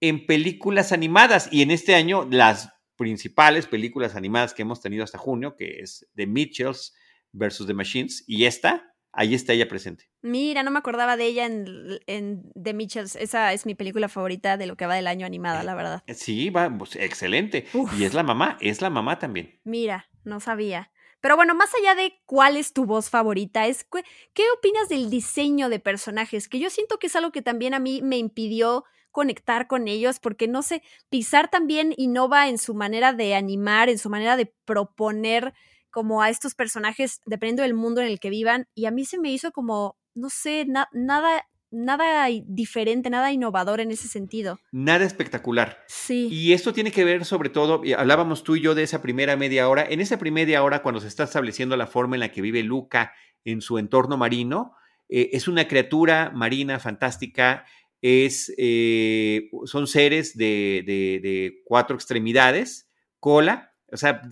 [0.01, 1.49] en películas animadas.
[1.51, 6.07] Y en este año, las principales películas animadas que hemos tenido hasta junio, que es
[6.15, 6.95] The Mitchells
[7.33, 10.11] versus The Machines, y esta, ahí está ella presente.
[10.21, 11.67] Mira, no me acordaba de ella en,
[12.07, 13.17] en, The Mitchells.
[13.17, 16.03] Esa es mi película favorita de lo que va del año animada, la verdad.
[16.09, 17.65] Sí, va, pues, excelente.
[17.73, 17.99] Uf.
[17.99, 19.59] Y es la mamá, es la mamá también.
[19.65, 20.91] Mira, no sabía.
[21.21, 23.87] Pero bueno, más allá de cuál es tu voz favorita, es
[24.33, 26.49] ¿qué opinas del diseño de personajes?
[26.49, 30.21] Que yo siento que es algo que también a mí me impidió conectar con ellos,
[30.21, 34.55] porque no sé, Pixar también innova en su manera de animar, en su manera de
[34.65, 35.53] proponer
[35.91, 39.19] como a estos personajes, dependiendo del mundo en el que vivan, y a mí se
[39.19, 44.59] me hizo como, no sé, na nada nada diferente, nada innovador en ese sentido.
[44.73, 45.79] Nada espectacular.
[45.87, 46.29] Sí.
[46.31, 49.69] Y esto tiene que ver sobre todo, hablábamos tú y yo de esa primera media
[49.69, 52.41] hora, en esa primera media hora cuando se está estableciendo la forma en la que
[52.41, 53.13] vive Luca
[53.45, 54.75] en su entorno marino,
[55.09, 57.65] eh, es una criatura marina fantástica,
[58.01, 64.23] es, eh, son seres de, de, de cuatro extremidades, cola, o sea,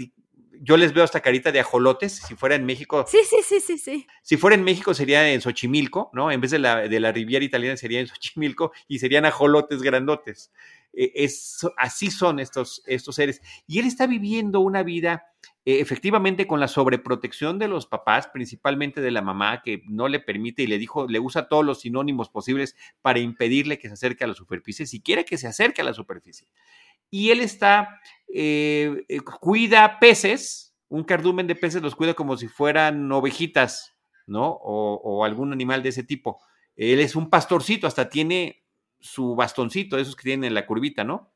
[0.60, 2.12] yo les veo hasta carita de ajolotes.
[2.26, 3.04] Si fuera en México.
[3.08, 4.06] Sí, sí, sí, sí, sí.
[4.22, 6.30] Si fuera en México sería en Xochimilco, ¿no?
[6.30, 10.52] En vez de la, de la Riviera Italiana sería en Xochimilco y serían ajolotes grandotes.
[10.92, 13.40] Es, así son estos, estos seres.
[13.66, 15.26] Y él está viviendo una vida
[15.64, 20.18] eh, efectivamente con la sobreprotección de los papás, principalmente de la mamá, que no le
[20.18, 24.24] permite y le dijo, le usa todos los sinónimos posibles para impedirle que se acerque
[24.24, 26.48] a la superficie, si quiere que se acerque a la superficie
[27.10, 28.00] y él está,
[28.32, 34.48] eh, eh, cuida peces, un cardumen de peces los cuida como si fueran ovejitas, ¿no?
[34.62, 36.40] O, algún animal de ese tipo.
[36.76, 38.64] Él es un pastorcito, hasta tiene
[39.00, 41.32] su bastoncito, esos que tienen en la curvita, ¿no?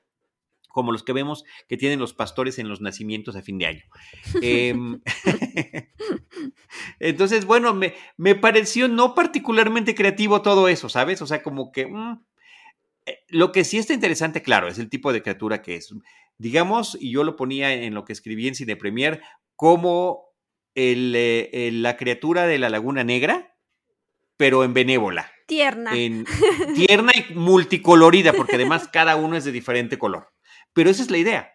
[0.68, 3.84] Como los que vemos que tienen los pastores en los nacimientos a fin de año.
[4.42, 4.74] eh,
[7.00, 11.20] entonces, bueno, me, me, pareció no particularmente creativo todo eso, ¿sabes?
[11.22, 11.86] O sea, como que...
[11.86, 12.22] Mmm,
[13.28, 15.94] lo que sí está interesante, claro, es el tipo de criatura que es.
[16.38, 19.22] Digamos, y yo lo ponía en lo que escribí en Cine Premier,
[19.56, 20.24] como
[20.74, 23.56] el, el, la criatura de la Laguna Negra,
[24.36, 25.30] pero en benévola.
[25.46, 25.96] Tierna.
[25.96, 26.24] En,
[26.74, 30.32] tierna y multicolorida, porque además cada uno es de diferente color.
[30.72, 31.52] Pero esa es la idea.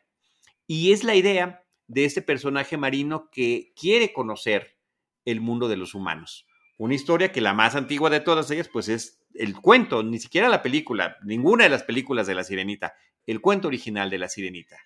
[0.67, 4.77] Y es la idea de este personaje marino que quiere conocer
[5.25, 6.45] el mundo de los humanos.
[6.77, 10.50] Una historia que la más antigua de todas ellas, pues es el cuento, ni siquiera
[10.50, 12.95] la película, ninguna de las películas de La Sirenita,
[13.26, 14.78] el cuento original de La Sirenita,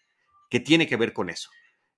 [0.50, 1.50] que tiene que ver con eso.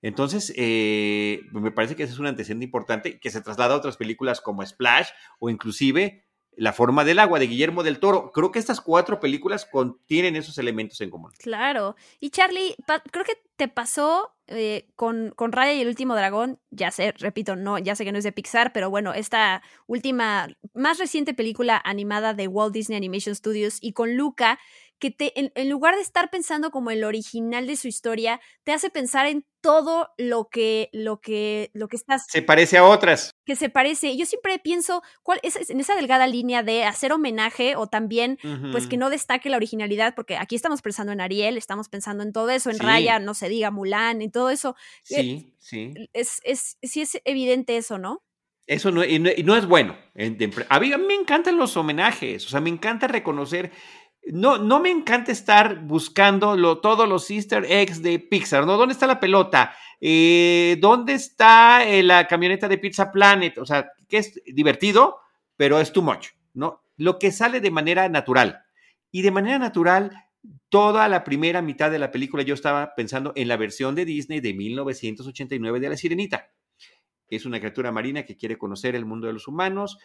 [0.01, 3.95] Entonces, eh, me parece que ese es un antecedente importante que se traslada a otras
[3.97, 5.07] películas como Splash
[5.39, 6.25] o inclusive
[6.57, 8.31] La forma del agua de Guillermo del Toro.
[8.31, 11.31] Creo que estas cuatro películas contienen esos elementos en común.
[11.39, 11.95] Claro.
[12.19, 12.75] Y Charlie,
[13.11, 17.55] creo que te pasó eh, con, con Raya y el último dragón, ya sé, repito,
[17.55, 21.81] no, ya sé que no es de Pixar, pero bueno, esta última, más reciente película
[21.83, 24.59] animada de Walt Disney Animation Studios y con Luca,
[25.03, 28.71] que te, en, en, lugar de estar pensando como el original de su historia, te
[28.71, 32.25] hace pensar en todo lo que, lo que, lo que estás.
[32.29, 33.35] Se parece a otras.
[33.45, 34.15] Que se parece.
[34.15, 38.47] Yo siempre pienso, ¿cuál es en esa delgada línea de hacer homenaje o también, uh
[38.47, 38.71] -huh.
[38.71, 40.15] pues que no destaque la originalidad?
[40.15, 42.83] Porque aquí estamos pensando en Ariel, estamos pensando en todo eso, en Sí.
[42.83, 44.77] Raya, no se diga Mulan, en todo eso.
[45.09, 45.93] Eh, Sí, sí.
[46.13, 48.23] Es, es, sí es evidente eso, ¿no?
[48.65, 49.97] Eso no, y no, y no es bueno.
[50.15, 50.37] Mí,
[50.69, 53.71] a mí me encantan los homenajes, o sea, me encanta reconocer.
[54.31, 58.77] No, no me encanta estar buscando lo- todos los easter eggs de Pixar, ¿no?
[58.77, 59.75] ¿Dónde está la pelota?
[59.99, 63.57] Eh, ¿Dónde está eh, la camioneta de Pizza Planet?
[63.57, 65.17] O sea, que es divertido,
[65.57, 66.83] pero es too much, ¿no?
[66.95, 68.63] Lo que sale de manera natural.
[69.11, 70.11] Y de manera natural,
[70.69, 74.39] toda la primera mitad de la película yo estaba pensando en la versión de Disney
[74.39, 76.49] de 1989 de La Sirenita.
[77.29, 79.97] Es una criatura marina que quiere conocer el mundo de los humanos.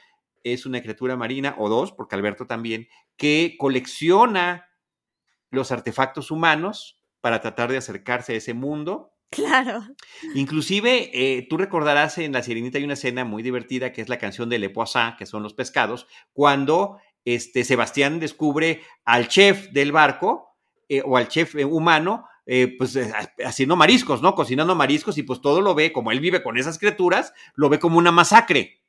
[0.52, 4.68] Es una criatura marina, o dos, porque Alberto también, que colecciona
[5.50, 9.12] los artefactos humanos para tratar de acercarse a ese mundo.
[9.30, 9.82] Claro.
[10.34, 14.18] Inclusive, eh, tú recordarás en La Sirenita hay una escena muy divertida que es la
[14.18, 19.92] canción de Le Poisson, que son los pescados, cuando este, Sebastián descubre al chef del
[19.92, 20.56] barco
[20.88, 23.12] eh, o al chef humano eh, pues eh,
[23.44, 24.34] haciendo mariscos, ¿no?
[24.34, 27.78] Cocinando mariscos y pues todo lo ve, como él vive con esas criaturas, lo ve
[27.78, 28.80] como una masacre.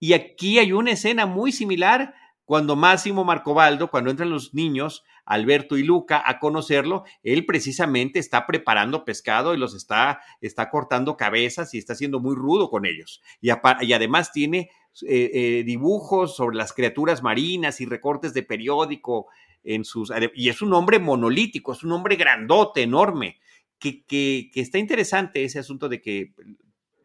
[0.00, 5.76] Y aquí hay una escena muy similar cuando Máximo Marcobaldo, cuando entran los niños, Alberto
[5.76, 11.74] y Luca, a conocerlo, él precisamente está preparando pescado y los está, está cortando cabezas
[11.74, 13.20] y está siendo muy rudo con ellos.
[13.42, 14.70] Y, además tiene
[15.06, 19.26] eh, dibujos sobre las criaturas marinas y recortes de periódico
[19.62, 20.10] en sus...
[20.34, 23.38] Y es un hombre monolítico, es un hombre grandote, enorme,
[23.78, 26.32] que, que, está interesante ese asunto de que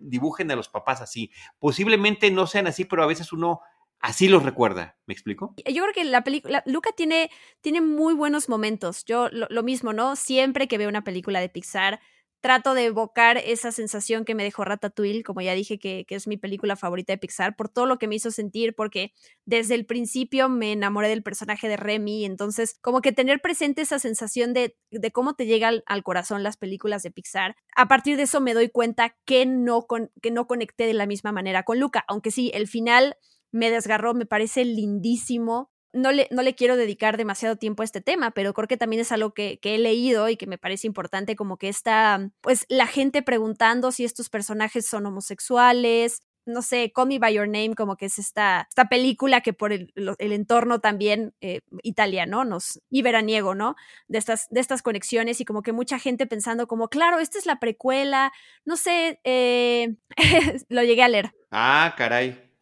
[0.04, 1.32] dibujen a los papás así.
[1.60, 3.62] Posiblemente no sean así, pero a veces uno
[4.00, 4.98] así los recuerda.
[5.06, 5.56] ¿Me explico?
[5.66, 7.32] Yo creo que la película, Luca tiene,
[7.62, 9.06] tiene muy buenos momentos.
[9.06, 10.16] Yo lo, mismo, ¿no?
[10.16, 12.00] Siempre que veo una película de Pixar,
[12.44, 16.36] trato de evocar esa sensación que me dejó Ratatouille, como ya dije que, es mi
[16.36, 19.14] película favorita de Pixar, por todo lo que me hizo sentir, porque
[19.46, 23.98] desde el principio me enamoré del personaje de Remy, entonces como que tener presente esa
[23.98, 24.76] sensación de,
[25.14, 28.70] cómo te llega al, corazón las películas de Pixar, a partir de eso me doy
[28.70, 29.88] cuenta que no,
[30.22, 33.16] que no conecté de la misma manera con Luca, aunque sí, el final
[33.54, 38.02] me desgarró, me parece lindísimo, no le, no le quiero dedicar demasiado tiempo a este
[38.02, 41.36] tema, pero creo que también es algo que, he leído y que me parece importante,
[41.36, 47.08] como que está, pues, la gente preguntando si estos personajes son homosexuales, no sé, Call
[47.08, 51.34] Me By Your Name, como que es esta, esta película que por el, entorno también
[51.40, 53.76] eh, italiano nos, y veraniego, ¿no?
[54.08, 57.46] De estas, de estas conexiones y como que mucha gente pensando como, claro, esta es
[57.46, 58.34] la precuela,
[58.66, 59.96] no sé, eh,
[60.70, 61.32] lo llegué a leer.
[61.52, 62.53] Ah, caray.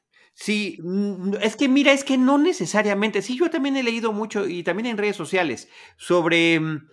[0.42, 3.22] Sí, mm, es que mira, es que no necesariamente.
[3.22, 6.88] Sí, yo también he leído mucho y también en redes sociales sobre mm,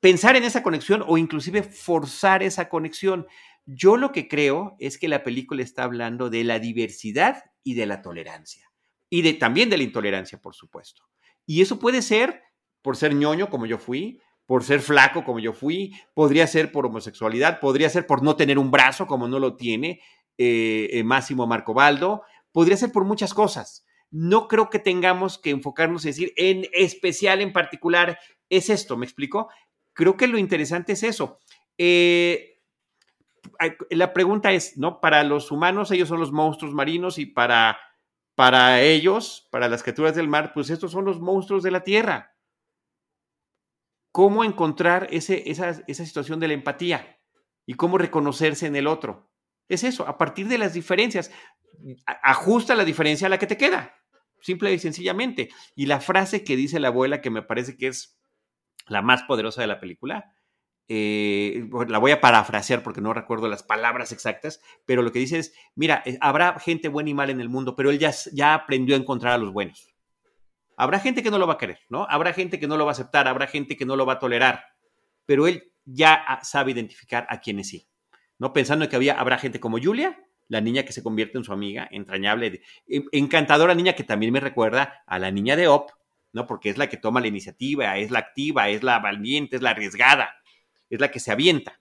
[0.00, 3.28] pensar en esa conexión o inclusive forzar esa conexión.
[3.66, 7.86] Yo lo que creo es que la película está hablando de la diversidad y de
[7.86, 8.68] la tolerancia.
[9.08, 11.04] Y de, también de la intolerancia, por supuesto.
[11.46, 12.42] Y eso puede ser
[12.82, 16.84] por ser ñoño como yo fui, por ser flaco como yo fui, podría ser por
[16.84, 20.00] homosexualidad, podría ser por no tener un brazo como no lo tiene,
[20.38, 22.22] eh, eh, Máximo Marcobaldo,
[22.52, 23.84] podría ser por muchas cosas.
[24.10, 28.18] No creo que tengamos que enfocarnos en decir en especial, en particular,
[28.48, 29.48] es esto, ¿me explico?
[29.92, 31.40] Creo que lo interesante es eso.
[31.78, 32.60] Eh,
[33.90, 35.00] la pregunta es, ¿no?
[35.00, 37.78] Para los humanos, ellos son los monstruos marinos y para,
[38.34, 42.36] para ellos, para las criaturas del mar, pues estos son los monstruos de la tierra.
[44.12, 47.18] ¿Cómo encontrar ese, esa, esa situación de la empatía
[47.66, 49.28] y cómo reconocerse en el otro?
[49.68, 51.30] Es eso, a partir de las diferencias,
[52.22, 53.94] ajusta la diferencia a la que te queda,
[54.40, 55.48] simple y sencillamente.
[55.74, 58.18] Y la frase que dice la abuela, que me parece que es
[58.86, 60.34] la más poderosa de la película,
[60.86, 65.38] eh, la voy a parafrasear porque no recuerdo las palabras exactas, pero lo que dice
[65.38, 68.54] es, mira, eh, habrá gente buena y mala en el mundo, pero él ya, ya
[68.54, 69.94] aprendió a encontrar a los buenos.
[70.76, 72.06] Habrá gente que no lo va a querer, ¿no?
[72.10, 74.18] Habrá gente que no lo va a aceptar, habrá gente que no lo va a
[74.18, 74.64] tolerar,
[75.24, 77.88] pero él ya sabe identificar a quienes sí.
[78.38, 78.52] ¿No?
[78.52, 80.18] Pensando que había, habrá gente como Julia,
[80.48, 85.02] la niña que se convierte en su amiga, entrañable, encantadora niña que también me recuerda
[85.06, 85.90] a la niña de Op,
[86.32, 86.46] ¿no?
[86.46, 89.70] Porque es la que toma la iniciativa, es la activa, es la valiente, es la
[89.70, 90.34] arriesgada,
[90.90, 91.80] es la que se avienta.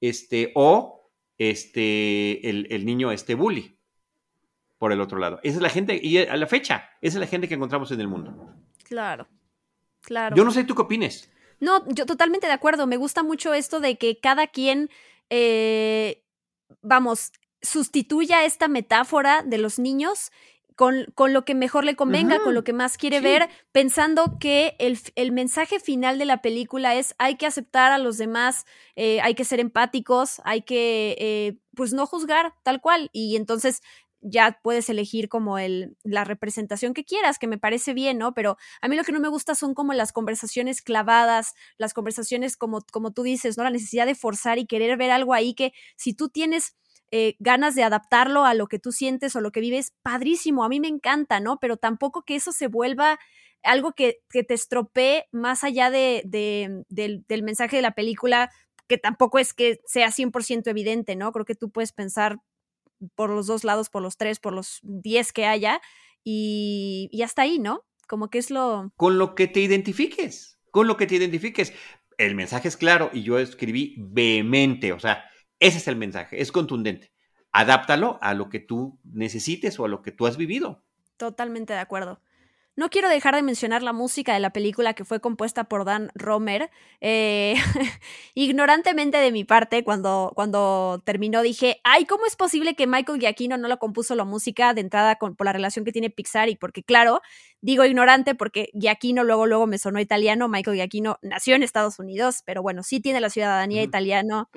[0.00, 3.78] Este, o este, el, niño, este bully,
[4.78, 5.40] por el otro lado.
[5.42, 8.00] Esa es la gente, y a la fecha, esa es la gente que encontramos en
[8.00, 8.54] el mundo.
[8.84, 9.28] Claro,
[10.00, 10.36] claro.
[10.36, 11.30] Yo no sé tú qué opines.
[11.60, 12.88] No, yo totalmente de acuerdo.
[12.88, 14.90] Me gusta mucho esto de que cada quien
[15.34, 16.22] eh,
[16.82, 20.30] vamos, sustituya esta metáfora de los niños
[20.76, 24.76] con, con, lo que mejor le convenga, con lo que más quiere ver, pensando que
[24.78, 29.20] el, el, mensaje final de la película es hay que aceptar a los demás, eh,
[29.22, 33.08] hay que ser empáticos, hay que, eh, pues no juzgar tal cual.
[33.12, 33.80] Y entonces
[34.22, 38.32] ya puedes elegir como el, la representación que quieras, que me parece bien, ¿no?
[38.34, 42.56] Pero a mí lo que no me gusta son como las conversaciones clavadas, las conversaciones
[42.56, 43.64] como, como tú dices, ¿no?
[43.64, 46.76] La necesidad de forzar y querer ver algo ahí que si tú tienes
[47.10, 50.68] eh, ganas de adaptarlo a lo que tú sientes o lo que vives, padrísimo, a
[50.68, 51.58] mí me encanta, ¿no?
[51.60, 53.18] Pero tampoco que eso se vuelva
[53.62, 58.50] algo que, que te estropee más allá de, de, del, del mensaje de la película,
[58.88, 61.32] que tampoco es que sea 100% evidente, ¿no?
[61.32, 62.38] Creo que tú puedes pensar
[63.14, 65.80] por los dos lados, por los tres, por los diez que haya,
[66.24, 67.84] y, y hasta ahí, ¿no?
[68.08, 68.92] Como que es lo...
[68.96, 71.72] Con lo que te identifiques, con lo que te identifiques.
[72.18, 75.24] El mensaje es claro y yo escribí vehemente, o sea,
[75.58, 77.12] ese es el mensaje, es contundente.
[77.52, 80.82] Adáptalo a lo que tú necesites o a lo que tú has vivido.
[81.16, 82.20] Totalmente de acuerdo.
[82.74, 86.10] No quiero dejar de mencionar la música de la película que fue compuesta por Dan
[86.14, 86.70] Romer.
[87.00, 87.54] Eh,
[88.34, 93.58] ignorantemente de mi parte, cuando, cuando terminó dije, ay, ¿cómo es posible que Michael Giacchino
[93.58, 96.48] no lo compuso la música de entrada con, por la relación que tiene Pixar?
[96.48, 97.20] Y porque, claro,
[97.60, 100.48] digo ignorante porque Giacchino luego, luego me sonó italiano.
[100.48, 104.48] Michael Giacchino nació en Estados Unidos, pero bueno, sí tiene la ciudadanía italiana.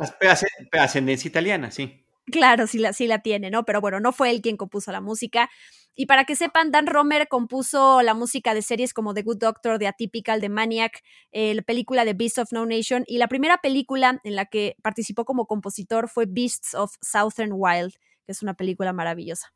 [0.71, 2.01] Ascendencia italiana, sí.
[2.31, 3.65] Claro, sí la, sí la tiene, ¿no?
[3.65, 5.49] Pero bueno, no fue él quien compuso la música.
[5.95, 9.79] Y para que sepan, Dan Romer compuso la música de series como The Good Doctor,
[9.79, 13.05] The Atypical, The Maniac, eh, la película de Beasts of No Nation.
[13.07, 17.93] Y la primera película en la que participó como compositor fue Beasts of Southern Wild,
[18.25, 19.53] que es una película maravillosa.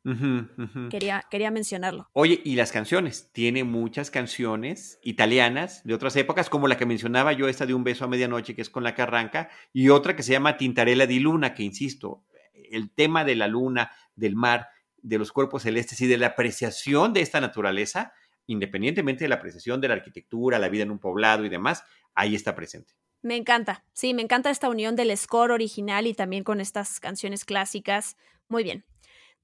[0.90, 2.08] Quería, quería mencionarlo.
[2.14, 3.30] Oye, y las canciones.
[3.32, 7.84] Tiene muchas canciones italianas de otras épocas, como la que mencionaba yo, esta de Un
[7.84, 11.06] beso a medianoche, que es con la que arranca, y otra que se llama Tintarella
[11.06, 12.24] di Luna, que insisto,
[12.70, 14.68] el tema de la luna, del mar,
[15.02, 18.12] de los cuerpos celestes y de la apreciación de esta naturaleza,
[18.46, 21.84] independientemente de la apreciación de la arquitectura, la vida en un poblado y demás,
[22.14, 22.94] ahí está presente.
[23.22, 27.44] Me encanta, sí, me encanta esta unión del score original y también con estas canciones
[27.44, 28.16] clásicas.
[28.48, 28.84] Muy bien.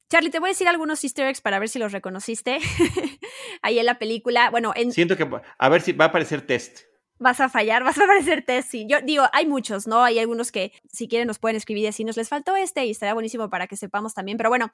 [0.08, 2.58] Charlie, te voy a decir algunos easter eggs para ver si los reconociste
[3.62, 4.50] ahí en la película.
[4.50, 4.92] Bueno, en...
[4.92, 5.28] Siento que
[5.58, 6.85] a ver si va a aparecer test
[7.18, 8.86] vas a fallar, vas a aparecer Tessie.
[8.88, 10.02] Yo digo, hay muchos, ¿no?
[10.02, 13.14] Hay algunos que si quieren nos pueden escribir y decirnos, les faltó este y estaría
[13.14, 14.38] buenísimo para que sepamos también.
[14.38, 14.70] Pero bueno,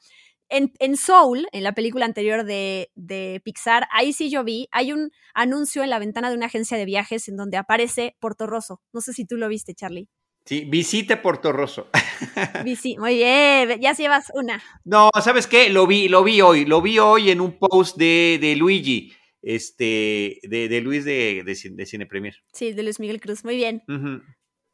[0.49, 4.93] en, en Soul, en la película anterior de, de, Pixar, ahí sí yo vi, hay
[4.93, 8.80] un anuncio en la ventana de una agencia de viajes en donde aparece Porto Rosso.
[8.93, 10.09] No sé si tú lo viste, Charlie.
[10.45, 11.88] Sí, visite Porto Rosso.
[12.99, 14.61] muy bien, ya llevas una.
[14.84, 15.70] No, ¿sabes qué?
[15.70, 19.12] Lo vi, lo vi hoy, lo vi hoy en un post de, de Luigi
[19.43, 22.36] este, de, Luis de, de, Cine Premier.
[22.53, 23.82] Sí, de Luis Miguel Cruz, muy bien.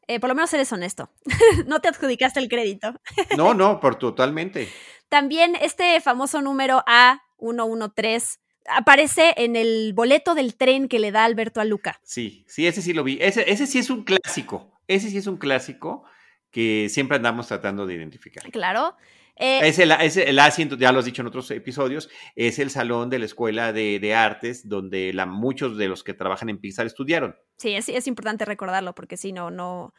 [0.07, 1.11] Eh, por lo menos eres honesto.
[1.67, 2.93] no te adjudicaste el crédito.
[3.37, 4.67] no, no, por totalmente.
[5.07, 11.61] También este famoso número A113 aparece en el boleto del tren que le da Alberto
[11.61, 11.99] a Luca.
[12.03, 13.17] Sí, sí, ese sí lo vi.
[13.21, 14.71] Ese, ese sí es un clásico.
[14.87, 16.03] Ese sí es un clásico
[16.51, 18.43] que siempre andamos tratando de identificar.
[18.51, 18.95] Claro.
[19.39, 22.69] Eh, es, el, es el asiento, ya lo has dicho en otros episodios, es el
[22.69, 26.85] salón de la Escuela de, Artes donde la, muchos de los que trabajan en Pixar
[26.85, 27.37] estudiaron.
[27.57, 29.93] Sí, es, es importante recordarlo porque si no, no,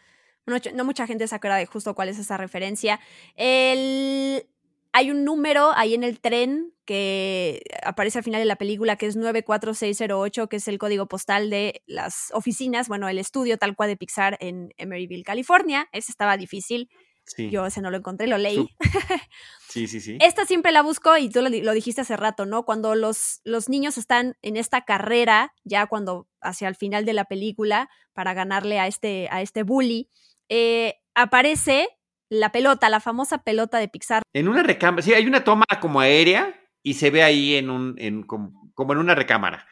[0.47, 3.01] no, mucha gente se acuerda de justo cuál es esa referencia.
[3.35, 4.47] El,
[4.93, 9.07] hay un número ahí en el tren que aparece al final de la película que
[9.07, 13.89] es 94608, que es el código postal de las oficinas, bueno, el estudio tal cual
[13.89, 15.89] de Pixar en Emeryville, California.
[15.93, 16.91] Ese estaba difícil.
[17.37, 18.69] Yo ese no lo encontré, lo leí.
[19.69, 20.19] Sí, sí, sí.
[20.21, 22.65] Esta siempre la busco y tú lo, dijiste hace rato, ¿no?
[22.65, 27.27] Cuando los, los niños están en esta carrera, ya cuando hacia el final de la
[27.27, 30.11] película, para ganarle a este, a este bully,
[30.49, 31.89] eh, aparece
[32.29, 34.25] la pelota, la famosa pelota de Pixar.
[34.33, 36.53] En una recámara, sí, hay una toma como aérea
[36.83, 39.69] y se ve ahí en un, en, como, como en una recámara.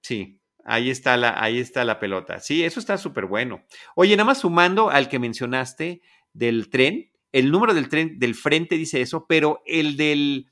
[0.00, 0.40] Sí.
[0.68, 2.40] Ahí está la, ahí está la pelota.
[2.40, 3.64] Sí, eso está súper bueno.
[3.94, 6.02] Oye, nada más sumando al que mencionaste,
[6.36, 7.10] del tren.
[7.32, 10.50] El número del tren del frente dice eso, pero el del,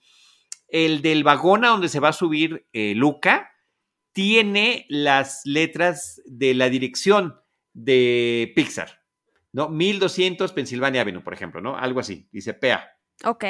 [0.68, 3.50] el del vagón a donde se va a subir eh, Luca
[4.12, 7.36] tiene las letras de la dirección
[7.72, 9.02] de Pixar,
[9.52, 9.68] ¿no?
[9.68, 11.76] 1200 Pennsylvania Avenue, por ejemplo, ¿no?
[11.76, 12.88] Algo así, dice PEA.
[13.24, 13.44] Ok.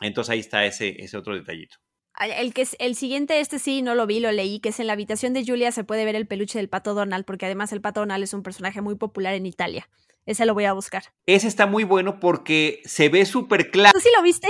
[0.00, 1.76] Entonces ahí está ese, ese otro detallito.
[2.18, 4.94] El, que el siguiente, este sí, no lo vi, lo leí, que es en la
[4.94, 8.00] habitación de Julia se puede ver el peluche del pato Donald, porque además el pato
[8.00, 9.86] Donald es un personaje muy popular en Italia.
[10.26, 11.04] Ese lo voy a buscar.
[11.24, 13.92] Ese está muy bueno porque se ve súper claro.
[13.92, 14.48] ¿Tú sí lo viste?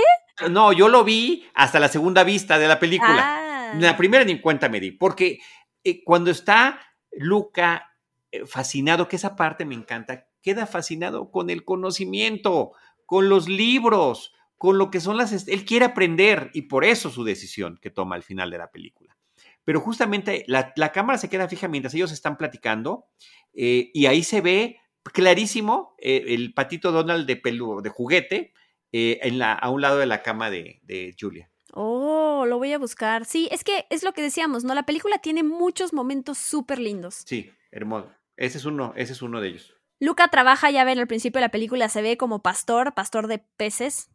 [0.49, 3.71] No, yo lo vi hasta la segunda vista de la película.
[3.71, 3.73] Ah.
[3.79, 5.39] La primera ni cuenta me di, porque
[5.83, 6.79] eh, cuando está
[7.11, 7.93] Luca
[8.31, 12.71] eh, fascinado, que esa parte me encanta, queda fascinado con el conocimiento,
[13.05, 15.47] con los libros, con lo que son las...
[15.47, 19.15] Él quiere aprender y por eso su decisión que toma al final de la película.
[19.63, 23.05] Pero justamente la, cámara se queda fija mientras ellos están platicando
[23.53, 24.79] eh, y ahí se ve
[25.11, 28.53] clarísimo eh, el patito Donald de pelo, de juguete
[28.91, 31.49] eh, en la, a un lado de la cama de, de, Julia.
[31.73, 33.25] Oh, lo voy a buscar.
[33.25, 34.73] Sí, es que es lo que decíamos, ¿no?
[34.73, 37.23] La película tiene muchos momentos súper lindos.
[37.25, 38.09] Sí, hermoso.
[38.35, 39.75] Ese es uno, ese es uno de ellos.
[39.99, 43.39] Luca trabaja, ya ven, al principio de la película se ve como pastor, pastor de
[43.39, 44.09] peces,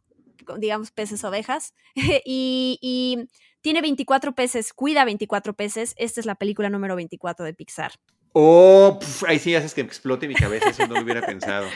[0.57, 1.75] digamos peces ovejas,
[2.25, 3.27] y, y
[3.61, 5.93] tiene 24 peces, cuida 24 peces.
[5.97, 7.93] Esta es la película número 24 de Pixar.
[8.35, 11.67] Oh, ahí sí haces que explote mi cabeza, eso no lo hubiera pensado.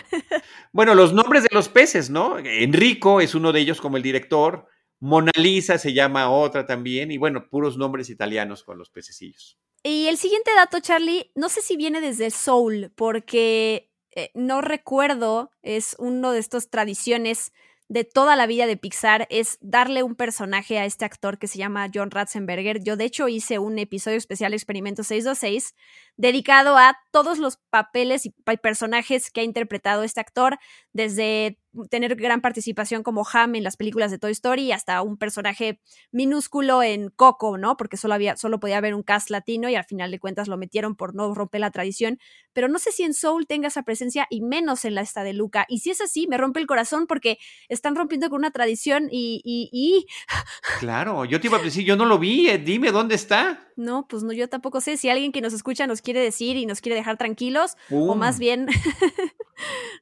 [0.73, 2.39] Bueno, los nombres de los peces, ¿no?
[2.39, 4.67] Enrico es uno de ellos como el director,
[4.99, 9.59] Mona Lisa se llama otra también, y bueno, puros nombres italianos con los pececillos.
[9.83, 15.51] Y el siguiente dato, Charlie, no sé si viene desde Soul, porque eh, no recuerdo,
[15.61, 17.53] es uno de estas tradiciones
[17.89, 21.57] de toda la vida de Pixar es darle un personaje a este actor que se
[21.57, 22.83] llama John Ratzenberger.
[22.83, 25.73] Yo de hecho hice un episodio especial Experimento 626
[26.17, 30.57] dedicado a todos los papeles y personajes que ha interpretado este actor,
[30.91, 31.59] desde
[31.89, 35.79] tener gran participación como Ham en las películas de Toy Story hasta un personaje
[36.11, 37.77] minúsculo en Coco, ¿no?
[37.77, 40.57] Porque solo había solo podía haber un cast latino y al final de cuentas lo
[40.57, 42.19] metieron por no romper la tradición,
[42.53, 45.33] pero no sé si en Soul tenga esa presencia y menos en la esta de
[45.33, 45.65] Luca.
[45.67, 47.37] Y si es así, me rompe el corazón porque
[47.69, 50.05] están rompiendo con una tradición y, y,
[50.79, 53.71] Claro, yo te iba a decir, yo no lo vi, eh, dime dónde está.
[53.75, 54.97] No, pues no, yo tampoco sé.
[54.97, 58.39] Si alguien que nos escucha nos quiere decir y nos quiere dejar tranquilos, o más
[58.39, 58.67] bien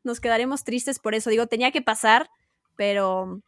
[0.04, 1.30] nos quedaremos tristes por eso.
[1.30, 2.30] Digo, tenía que pasar,
[2.76, 3.42] pero.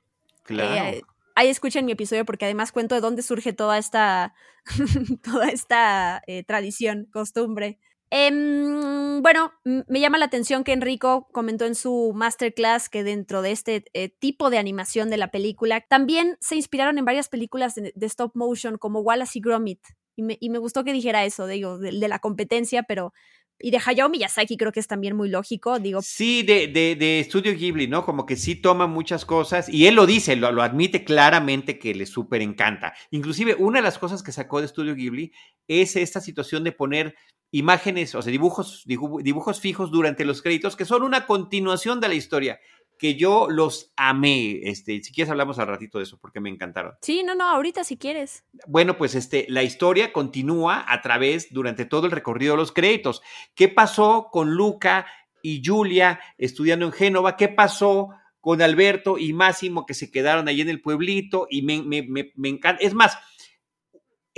[0.44, 0.98] Claro.
[0.98, 1.02] Eh,
[1.36, 4.34] ahí escuchen mi episodio porque además cuento de dónde surge toda esta,
[5.24, 7.80] toda esta eh, tradición, costumbre.
[8.10, 13.52] Em, bueno, me llama la atención que Enrico comentó en su masterclass que dentro de
[13.52, 17.94] este eh, tipo de animación de la película también se inspiraron en varias películas de,
[18.02, 19.82] stop motion como Wallace y Gromit.
[20.16, 23.14] Y me, y me, gustó que dijera eso, digo, de, la competencia, pero,
[23.60, 26.02] y de Hayao Miyazaki creo que es también muy lógico, digo.
[26.02, 28.06] Sí, de, de, Ghibli, ¿no?
[28.06, 31.96] Como que sí toma muchas cosas y él lo dice, lo, lo admite claramente que
[31.96, 32.94] le súper encanta.
[33.12, 35.32] Inclusive una de las cosas que sacó de Studio Ghibli
[35.68, 37.16] es esta situación de poner
[37.52, 42.16] imágenes, o sea, dibujos, dibujos fijos durante los créditos que son una continuación de la
[42.16, 42.60] historia
[42.98, 44.60] que yo los amé.
[44.64, 46.94] Este, si quieres hablamos al ratito de eso porque me encantaron.
[47.02, 48.44] Sí, no, no, ahorita si quieres.
[48.68, 53.22] Bueno, pues este, la historia continúa a través durante todo el recorrido de los créditos.
[53.56, 55.06] ¿Qué pasó con Luca
[55.42, 57.38] y Julia estudiando en Génova?
[57.38, 61.48] ¿Qué pasó con Alberto y Máximo que se quedaron ahí en el pueblito?
[61.50, 62.84] Y me, me, me, me encanta.
[62.84, 63.18] Es más,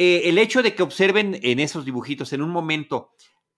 [0.01, 3.11] eh, el hecho de que observen en esos dibujitos en un momento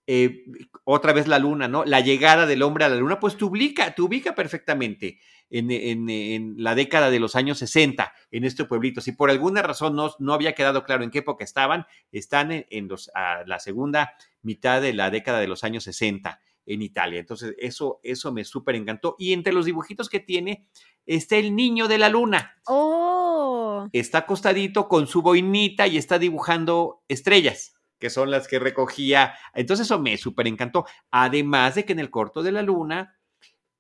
[0.08, 0.46] eh,
[0.84, 1.86] otra vez la luna, ¿no?
[1.86, 6.76] La llegada del hombre a la luna, pues te ubica, te ubica perfectamente en, la
[6.76, 9.02] década de los años 60 en este pueblito.
[9.02, 12.88] Si por alguna razón no, no había quedado claro en qué época estaban, están en,
[12.88, 17.20] los, a la segunda mitad de la década de los años 60 en Italia.
[17.20, 19.16] Entonces, eso, eso me súper encantó.
[19.20, 20.68] Y entre los dibujitos que tiene
[21.06, 22.56] está el niño de la luna.
[22.66, 23.88] Oh.
[23.92, 29.36] Está acostadito con su boinita y está dibujando estrellas que son las que recogía.
[29.54, 30.86] Entonces eso me súper encantó.
[31.12, 33.18] Además de que en el corto de la luna,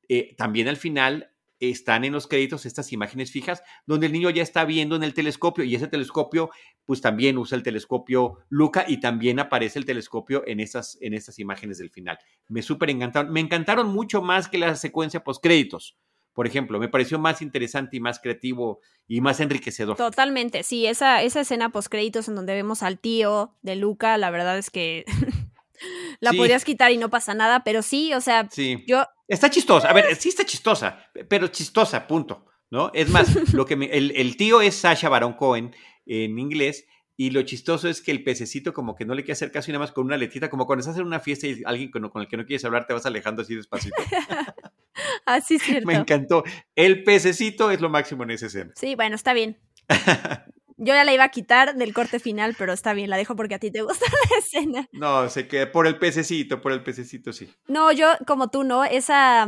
[0.07, 4.41] eh, también al final están en los créditos estas imágenes fijas donde el niño ya
[4.41, 6.49] está viendo en el telescopio y ese telescopio
[6.86, 11.38] pues también usa el telescopio Luca y también aparece el telescopio en estas, en estas
[11.38, 12.17] imágenes del final.
[12.47, 13.32] Me súper encantaron.
[13.32, 15.97] Me encantaron mucho más que la secuencia post créditos
[16.34, 16.79] por ejemplo.
[16.79, 19.97] Me pareció más interesante y más creativo y más enriquecedor.
[19.97, 24.29] Totalmente, sí, esa, esa escena post créditos en donde vemos al tío de Luca, la
[24.29, 25.05] verdad es que
[26.19, 28.84] la podrías quitar y no pasa nada, pero sí, o sea, sí.
[28.88, 29.05] yo...
[29.27, 32.91] Está chistosa, a ver, sí está chistosa, pero chistosa, punto, ¿no?
[32.93, 35.73] Es más, lo que el, el, tío es Sasha Baron Cohen
[36.05, 36.86] en inglés
[37.18, 39.74] y lo chistoso es que el pececito como que no le quiere hacer caso y
[39.74, 42.28] nada más con una letrita, como cuando estás en una fiesta y alguien con, el
[42.28, 43.95] que no quieres hablar te vas alejando así despacito.
[45.26, 45.88] así es cierto.
[45.88, 46.43] Me encantó.
[46.76, 48.72] El pececito es lo máximo en esa escena.
[48.76, 49.59] Sí, bueno, está bien.
[50.84, 53.53] Yo ya la iba a quitar del corte final, pero está bien, la dejo porque
[53.53, 54.89] a ti te gusta la escena.
[54.93, 57.53] No, sé que por el pececito, por el pececito sí.
[57.68, 58.84] No, yo como tú, ¿no?
[58.84, 59.47] Esa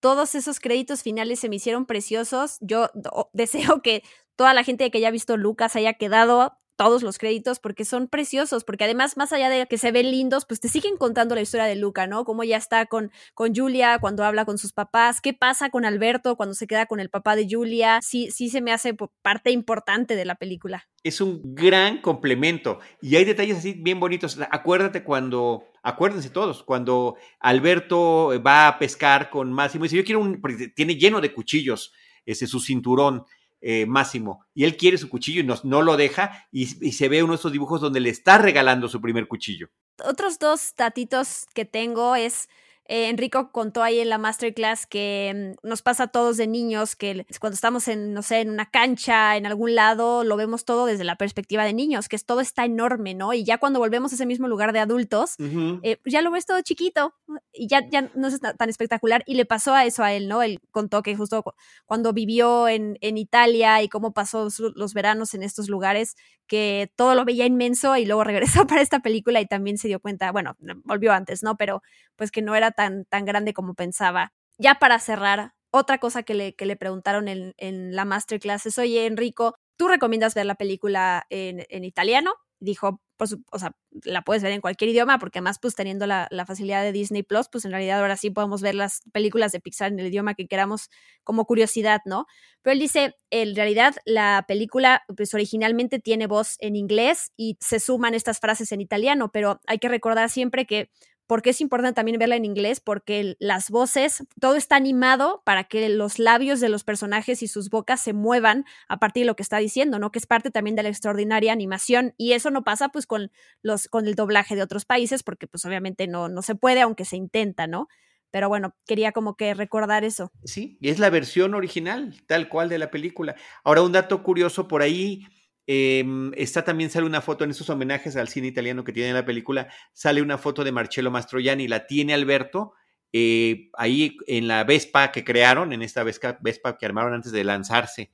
[0.00, 2.58] todos esos créditos finales se me hicieron preciosos.
[2.60, 2.90] Yo
[3.32, 4.02] deseo que
[4.36, 8.62] toda la gente que haya visto Lucas haya quedado todos los créditos porque son preciosos,
[8.62, 11.66] porque además, más allá de que se ven lindos, pues te siguen contando la historia
[11.66, 12.24] de Luca, ¿no?
[12.24, 16.36] Cómo ya está con, con Julia cuando habla con sus papás, qué pasa con Alberto
[16.36, 20.14] cuando se queda con el papá de Julia, sí, sí se me hace parte importante
[20.14, 20.86] de la película.
[21.02, 24.38] Es un gran complemento y hay detalles así bien bonitos.
[24.48, 30.40] Acuérdate cuando, acuérdense todos, cuando Alberto va a pescar con Máximo dice, yo quiero un,
[30.40, 31.92] porque tiene lleno de cuchillos
[32.24, 33.24] ese, su cinturón
[33.60, 37.22] eh, Máximo y él quiere su cuchillo y no, no lo deja y, se ve
[37.22, 39.68] uno de estos dibujos donde le está regalando su primer cuchillo.
[40.04, 42.48] Otros dos datitos que tengo es
[42.88, 46.96] eh, Enrico contó ahí en la masterclass que mm, nos pasa a todos de niños
[46.96, 50.86] que cuando estamos en, no sé, en una cancha, en algún lado, lo vemos todo
[50.86, 53.34] desde la perspectiva de niños, que es, todo está enorme, ¿no?
[53.34, 56.46] Y ya cuando volvemos a ese mismo lugar de adultos, eh, pues ya lo ves
[56.46, 57.14] todo chiquito
[57.52, 59.22] y ya, ya no es tan espectacular.
[59.26, 60.42] Y le pasó a eso a él, ¿no?
[60.42, 61.44] Él contó que justo
[61.84, 66.16] cuando vivió en, en Italia y cómo pasó los veranos en estos lugares,
[66.48, 70.00] que todo lo veía inmenso y luego regresó para esta película y también se dio
[70.00, 71.56] cuenta, bueno, volvió antes, ¿no?
[71.56, 71.82] Pero
[72.16, 74.32] pues que no era tan, tan grande como pensaba.
[74.56, 78.78] Ya para cerrar, otra cosa que le, que le preguntaron en, en la masterclass es,
[78.78, 83.72] oye, Enrico, ¿tú recomiendas ver la película en, en italiano dijo, o sea,
[84.04, 87.22] la puedes ver en cualquier idioma, porque además, pues teniendo la, la, facilidad de Disney
[87.22, 90.34] Plus, pues en realidad ahora sí podemos ver las películas de Pixar en el idioma
[90.34, 90.90] que queramos
[91.24, 92.26] como curiosidad, ¿no?
[92.62, 97.80] Pero él dice, en realidad la película, pues originalmente tiene voz en inglés y se
[97.80, 100.90] suman estas frases en italiano, pero hay que recordar siempre que
[101.28, 105.88] porque es importante también verla en inglés, porque las voces, todo está animado para que
[105.90, 109.42] los labios de los personajes y sus bocas se muevan a partir de lo que
[109.42, 110.10] está diciendo, ¿no?
[110.10, 113.30] Que es parte también de la extraordinaria animación y eso no pasa pues con
[113.62, 117.04] los con el doblaje de otros países porque pues obviamente no no se puede aunque
[117.04, 117.88] se intenta, ¿no?
[118.30, 120.32] Pero bueno, quería como que recordar eso.
[120.44, 123.36] Sí, y es la versión original, tal cual de la película.
[123.64, 125.26] Ahora un dato curioso por ahí
[125.70, 129.26] Em, está también sale una foto en esos homenajes al cine italiano que tiene la
[129.26, 132.72] película, sale una foto de Marcello Mastroianni, la tiene Alberto,
[133.12, 137.44] eh, ahí en la Vespa que crearon, en esta Vespa, Vespa, que armaron antes de
[137.44, 138.10] lanzarse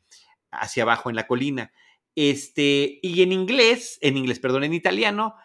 [0.50, 1.72] hacia abajo en la colina.
[2.16, 5.36] Este, y en inglés, en inglés, perdón, en italiano,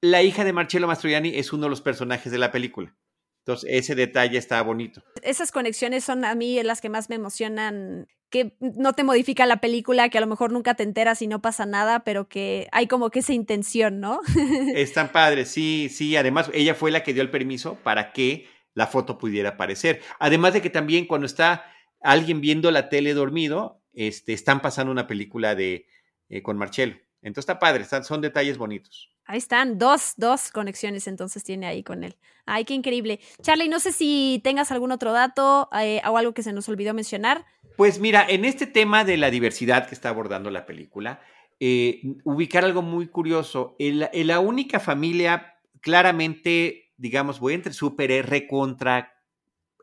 [0.00, 2.94] la hija de Marcello Mastroianni es uno de los personajes de la película.
[3.40, 5.02] Entonces, ese detalle está bonito.
[5.20, 9.60] Esas conexiones son a mí las que más me emocionan que no te modifica la
[9.60, 12.88] película, que a lo mejor nunca te enteras y no pasa nada, pero que hay
[12.88, 14.22] como que esa intención, ¿no?
[14.74, 16.16] Están padres, sí, sí.
[16.16, 20.00] Además, ella fue la que dio el permiso para que la foto pudiera aparecer.
[20.18, 21.64] Además de que también cuando está
[22.00, 25.86] alguien viendo la tele dormido, este, están pasando una película de
[26.28, 26.96] eh, con Marcelo.
[27.22, 29.14] Entonces está padre, son detalles bonitos.
[29.26, 32.16] Ahí están, dos, dos conexiones entonces tiene ahí con él.
[32.46, 33.20] Ay, qué increíble.
[33.40, 36.92] Charlie, no sé si tengas algún otro dato eh, o algo que se nos olvidó
[36.92, 37.46] mencionar.
[37.76, 41.20] Pues mira, en este tema de la diversidad que está abordando la película,
[41.60, 43.76] eh, ubicar algo muy curioso.
[43.78, 49.14] La, única familia claramente, digamos, voy entre súper recontra,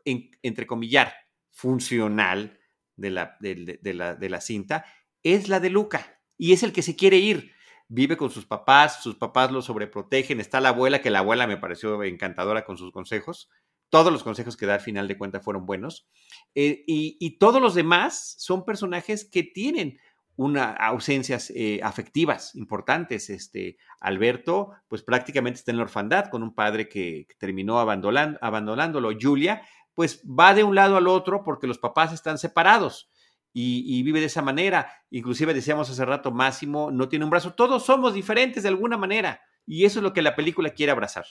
[0.04, 1.14] en, entrecomillar,
[1.50, 2.58] funcional
[2.96, 4.84] de la, de, la, de la cinta,
[5.22, 6.20] es la de Luca.
[6.38, 7.52] Y es el que se quiere ir
[7.92, 11.58] vive con sus papás, sus papás lo sobreprotegen, está la abuela, que la abuela me
[11.58, 13.50] pareció encantadora con sus consejos,
[13.92, 16.08] todos los consejos que da al final de cuentas fueron buenos,
[16.54, 19.98] eh, y, todos los demás son personajes que tienen
[20.34, 23.28] una ausencias eh, afectivas importantes.
[23.28, 29.10] Este Alberto, pues prácticamente está en la orfandad con un padre que, terminó abandonándolo.
[29.20, 29.60] Julia,
[29.92, 33.10] pues va de un lado al otro porque los papás están separados
[33.52, 34.90] y, vive de esa manera.
[35.10, 37.52] Inclusive decíamos hace rato, Máximo no tiene un brazo.
[37.52, 39.42] Todos somos diferentes de alguna manera.
[39.66, 41.26] Y eso es lo que la película quiere abrazar.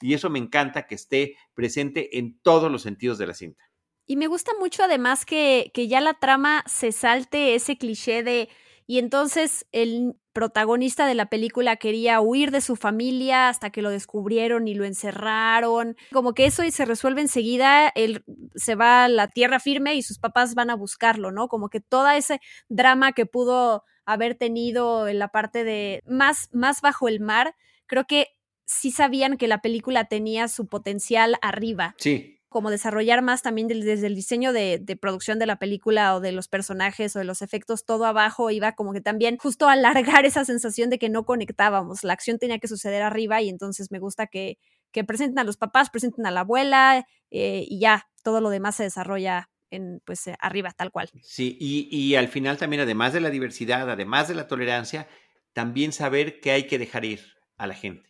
[0.00, 3.64] Y eso me encanta que esté presente en todos los sentidos de la cinta.
[4.06, 8.48] Y me gusta mucho además que, que ya la trama se salte ese cliché de
[8.90, 13.90] y entonces el protagonista de la película quería huir de su familia hasta que lo
[13.90, 15.94] descubrieron y lo encerraron.
[16.10, 18.24] Como que eso y se resuelve enseguida, él
[18.54, 21.48] se va a la tierra firme y sus papás van a buscarlo, ¿no?
[21.48, 22.40] Como que todo ese
[22.70, 28.06] drama que pudo haber tenido en la parte de más, más bajo el mar, creo
[28.06, 28.28] que
[28.68, 31.94] sí sabían que la película tenía su potencial arriba.
[31.98, 36.32] Sí como desarrollar más también desde el diseño de, producción de la película o de
[36.32, 40.44] los personajes o de los efectos, todo abajo iba como que también justo alargar esa
[40.44, 44.26] sensación de que no conectábamos, la acción tenía que suceder arriba y entonces me gusta
[44.26, 44.58] que,
[44.92, 48.76] que presenten a los papás, presenten a la abuela eh, y ya todo lo demás
[48.76, 51.10] se desarrolla en, pues eh, arriba tal cual.
[51.22, 55.06] Sí, y, y al final también además de la diversidad, además de la tolerancia,
[55.52, 57.20] también saber que hay que dejar ir
[57.58, 58.08] a la gente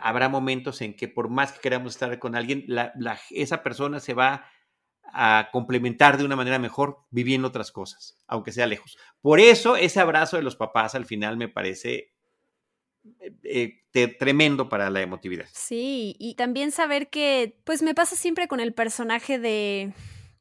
[0.00, 2.66] habrá momentos en que por más que queramos estar con alguien,
[3.30, 4.46] esa persona se va
[5.12, 8.98] a complementar de una manera mejor viviendo otras cosas, aunque sea lejos.
[9.20, 12.12] Por eso ese abrazo de los papás al final me parece
[13.42, 13.82] eh,
[14.18, 15.46] tremendo para la emotividad.
[15.52, 19.92] Sí, y también saber que, pues me pasa siempre con el personaje de,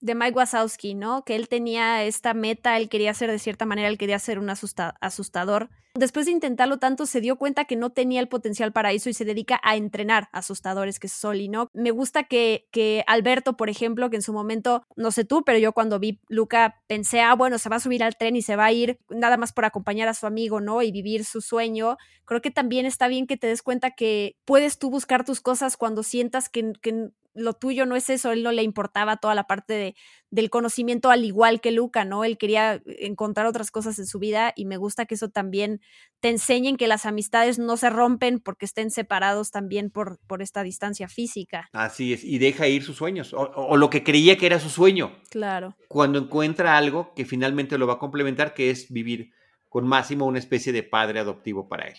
[0.04, 1.24] de Mike Wazowski, ¿no?
[1.24, 4.50] Que él tenía esta meta, él quería ser de cierta manera, él quería ser un
[4.50, 5.70] asustador.
[5.96, 9.14] Después de intentarlo tanto, se dio cuenta que no tenía el potencial para eso y
[9.14, 11.70] se dedica a entrenar asustadores, que es Soli, ¿no?
[11.74, 15.58] Me gusta que, que Alberto, por ejemplo, que en su momento, no sé tú, pero
[15.58, 18.58] yo cuando vi Luca pensé, ah, bueno, se va a subir al tren y se
[18.58, 20.82] va a ir nada más por acompañar a su amigo, ¿no?
[20.82, 21.98] Y vivir su sueño.
[22.26, 25.78] Creo que también está bien que te des cuenta que puedes tú buscar tus cosas
[25.78, 29.46] cuando sientas que, que lo tuyo no es eso, él no le importaba toda la
[29.46, 29.96] parte de,
[30.30, 32.24] del conocimiento al igual que Luca, ¿no?
[32.24, 35.82] Él quería encontrar otras cosas en su vida y me gusta que eso también
[36.20, 40.64] te enseñen que las amistades no se rompen porque estén separados también por, por esta
[40.64, 41.70] distancia física.
[41.74, 45.16] Así es, y deja ir sus sueños, o, lo que creía que era su sueño.
[45.30, 45.76] Claro.
[45.88, 49.32] Cuando encuentra algo que finalmente lo va a complementar, que es vivir
[49.70, 51.98] con Máximo una especie de padre adoptivo para él.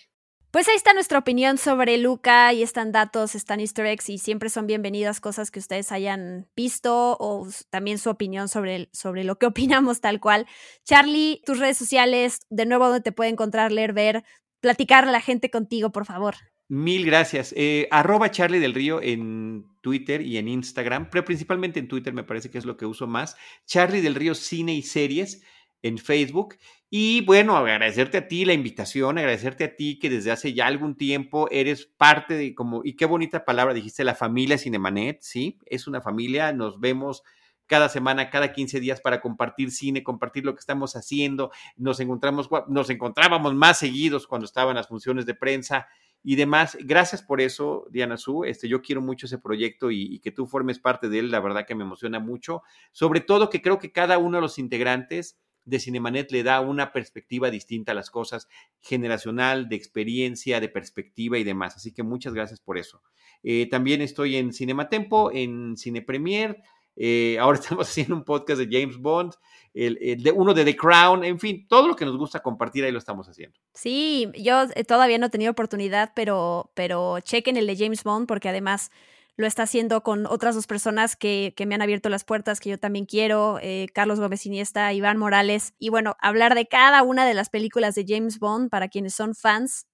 [0.55, 4.48] Pues ahí está nuestra opinión sobre Luca y están datos, están easter eggs y siempre
[4.48, 9.46] son bienvenidas cosas que ustedes hayan visto o también su opinión sobre, sobre lo que
[9.50, 10.46] opinamos tal cual.
[10.84, 14.22] Charlie, tus redes sociales, de nuevo, donde te puede encontrar, leer, ver,
[14.61, 16.36] platicar a la gente contigo, por favor.
[16.68, 17.52] Mil gracias.
[17.57, 22.22] Eh, arroba Charlie del Río en Twitter y en Instagram, pero principalmente en Twitter me
[22.22, 23.36] parece que es lo que uso más.
[23.66, 25.42] Charlie del Río Cine y Series
[25.85, 26.57] en Facebook.
[26.89, 30.97] Y bueno, agradecerte a ti la invitación, agradecerte a ti que desde hace ya algún
[30.97, 35.59] tiempo eres parte de como, y qué bonita palabra dijiste, la familia Cinemanet, ¿sí?
[35.66, 37.22] Es una familia, nos vemos
[37.66, 41.51] cada semana, cada 15 días para compartir cine, compartir lo que estamos haciendo.
[41.76, 45.87] Nos encontramos, nos encontrábamos más seguidos cuando estaban las funciones de prensa
[46.22, 46.78] y demás.
[46.80, 48.45] Gracias por eso, Diana Su.
[48.45, 51.30] Este, yo quiero mucho ese proyecto y, que tú formes parte de él.
[51.30, 52.62] La verdad que me emociona mucho.
[52.93, 56.92] Sobre todo que creo que cada uno de los integrantes de Cinemanet le da una
[56.92, 58.48] perspectiva distinta a las cosas,
[58.80, 61.76] generacional, de experiencia, de perspectiva y demás.
[61.76, 63.02] Así que muchas gracias por eso.
[63.42, 66.62] Eh, también estoy en Cinematempo, en Cine Premier.
[66.96, 69.32] Eh, ahora estamos haciendo un podcast de James Bond,
[69.72, 72.92] el, de, uno de The Crown, en fin, todo lo que nos gusta compartir ahí
[72.92, 73.58] lo estamos haciendo.
[73.72, 78.28] Sí, yo eh, todavía no he tenido oportunidad, pero, pero chequen el de James Bond
[78.28, 78.92] porque además
[79.37, 82.70] lo está haciendo con otras dos personas que, que me han abierto las puertas, que
[82.70, 87.26] yo también quiero, eh, Carlos Gómez Iniesta, Iván Morales, y bueno, hablar de cada una
[87.26, 89.87] de las películas de James Bond para quienes son fans,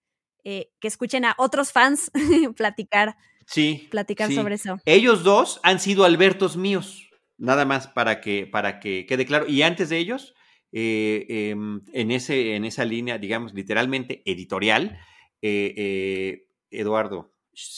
[0.43, 2.11] que escuchen a otros fans
[2.57, 3.17] platicar
[3.51, 3.89] Sí.
[3.91, 4.79] Platicar sobre eso.
[4.85, 9.49] Ellos dos han sido Albertos míos, nada más para que, para que quede claro.
[9.49, 10.35] Y antes de ellos,
[10.71, 15.01] eh, em, en, ese, en esa línea, digamos, literalmente editorial,
[15.43, 16.47] eh,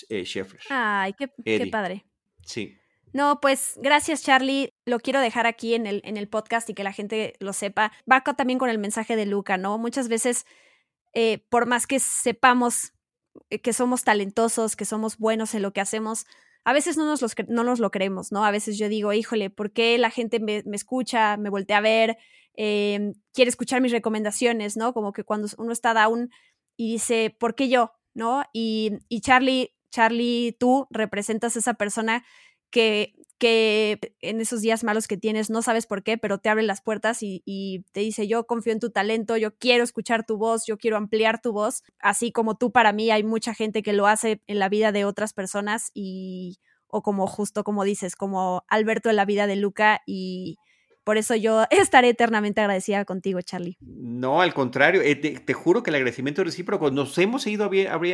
[0.08, 0.62] eh, Scheffler.
[0.70, 2.04] Ay, qué, qué, padre.
[2.44, 2.76] Sí.
[3.12, 4.72] No, pues gracias Charlie.
[4.86, 7.92] Lo quiero dejar aquí en el, en el podcast y que la gente lo sepa.
[8.10, 9.76] Va también con el mensaje de Luca, ¿no?
[9.78, 10.46] Muchas veces,
[11.50, 12.94] por más que sepamos
[13.50, 16.26] eh, que somos talentosos, que somos buenos en lo que hacemos,
[16.64, 18.44] a veces no nos, los, no nos lo creemos, ¿no?
[18.44, 22.18] A veces yo digo, híjole, ¿por qué la gente me, escucha, me voltea a ver,
[22.54, 24.92] em, quiere escuchar mis recomendaciones, ¿no?
[24.92, 26.30] Como que cuando uno está down
[26.76, 27.92] y dice, ¿por qué yo?
[28.14, 28.44] ¿No?
[28.52, 32.24] Y, y Charlie, Charlie, tú representas a esa persona
[32.70, 36.62] que que en esos días malos que tienes no sabes por qué, pero te abre
[36.62, 40.64] las puertas y, te dice, yo confío en tu talento, yo quiero escuchar tu voz,
[40.64, 44.06] yo quiero ampliar tu voz, así como tú para mí hay mucha gente que lo
[44.06, 49.10] hace en la vida de otras personas y, o como justo como dices, como Alberto
[49.10, 50.58] en la vida de Luca y
[51.04, 53.76] por eso yo estaré eternamente agradecida contigo, Charlie.
[53.80, 56.90] No, al contrario, eh, te, juro que el agradecimiento es recíproco.
[56.90, 57.70] Nos hemos ido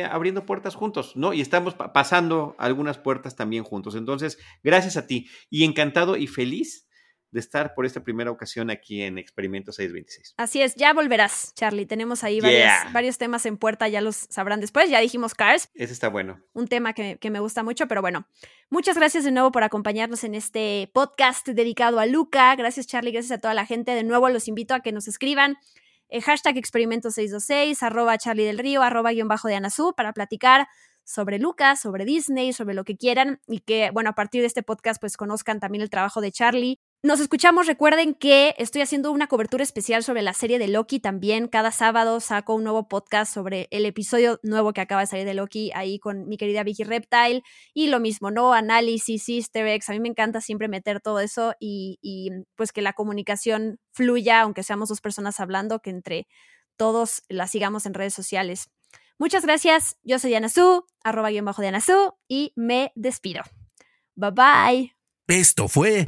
[0.09, 1.33] abriendo puertas juntos, ¿no?
[1.33, 3.95] Y estamos pasando algunas puertas también juntos.
[3.95, 6.88] Entonces, gracias a ti y encantado y feliz
[7.31, 10.33] de estar por esta primera ocasión aquí en Experimento 626.
[10.37, 11.85] Así es, ya volverás, Charlie.
[11.85, 14.89] Tenemos ahí varios, temas en puerta, ya los sabrán después.
[14.89, 15.69] Ya dijimos Cars.
[15.75, 16.41] Ese está bueno.
[16.53, 18.27] Un tema que, me gusta mucho, pero bueno.
[18.69, 22.55] Muchas gracias de nuevo por acompañarnos en este podcast dedicado a Luca.
[22.55, 23.11] Gracias, Charlie.
[23.11, 23.91] Gracias a toda la gente.
[23.91, 25.57] De nuevo los invito a que nos escriban.
[26.09, 30.67] Eh, hashtag experimento 626, arroba Charlie del Río, arroba guion bajo de Anazú para platicar
[31.03, 34.63] sobre Lucas, sobre Disney, sobre lo que quieran y que, bueno, a partir de este
[34.63, 39.27] podcast pues conozcan también el trabajo de Charlie nos escuchamos, recuerden que estoy haciendo una
[39.27, 41.47] cobertura especial sobre la serie de Loki también.
[41.47, 45.33] Cada sábado saco un nuevo podcast sobre el episodio nuevo que acaba de salir de
[45.33, 47.41] Loki ahí con mi querida Vicky Reptile.
[47.73, 48.51] Y lo mismo, ¿no?
[48.51, 49.89] Análisis, easter eggs.
[49.89, 54.63] A mí me encanta siempre meter todo eso y, pues que la comunicación fluya, aunque
[54.63, 56.27] seamos dos personas hablando, que entre
[56.75, 58.69] todos la sigamos en redes sociales.
[59.17, 59.97] Muchas gracias.
[60.03, 63.43] Yo soy Diana Su, arroba guion bajo Diana Su, y me despido.
[64.15, 64.95] Bye bye.
[65.27, 66.07] Esto fue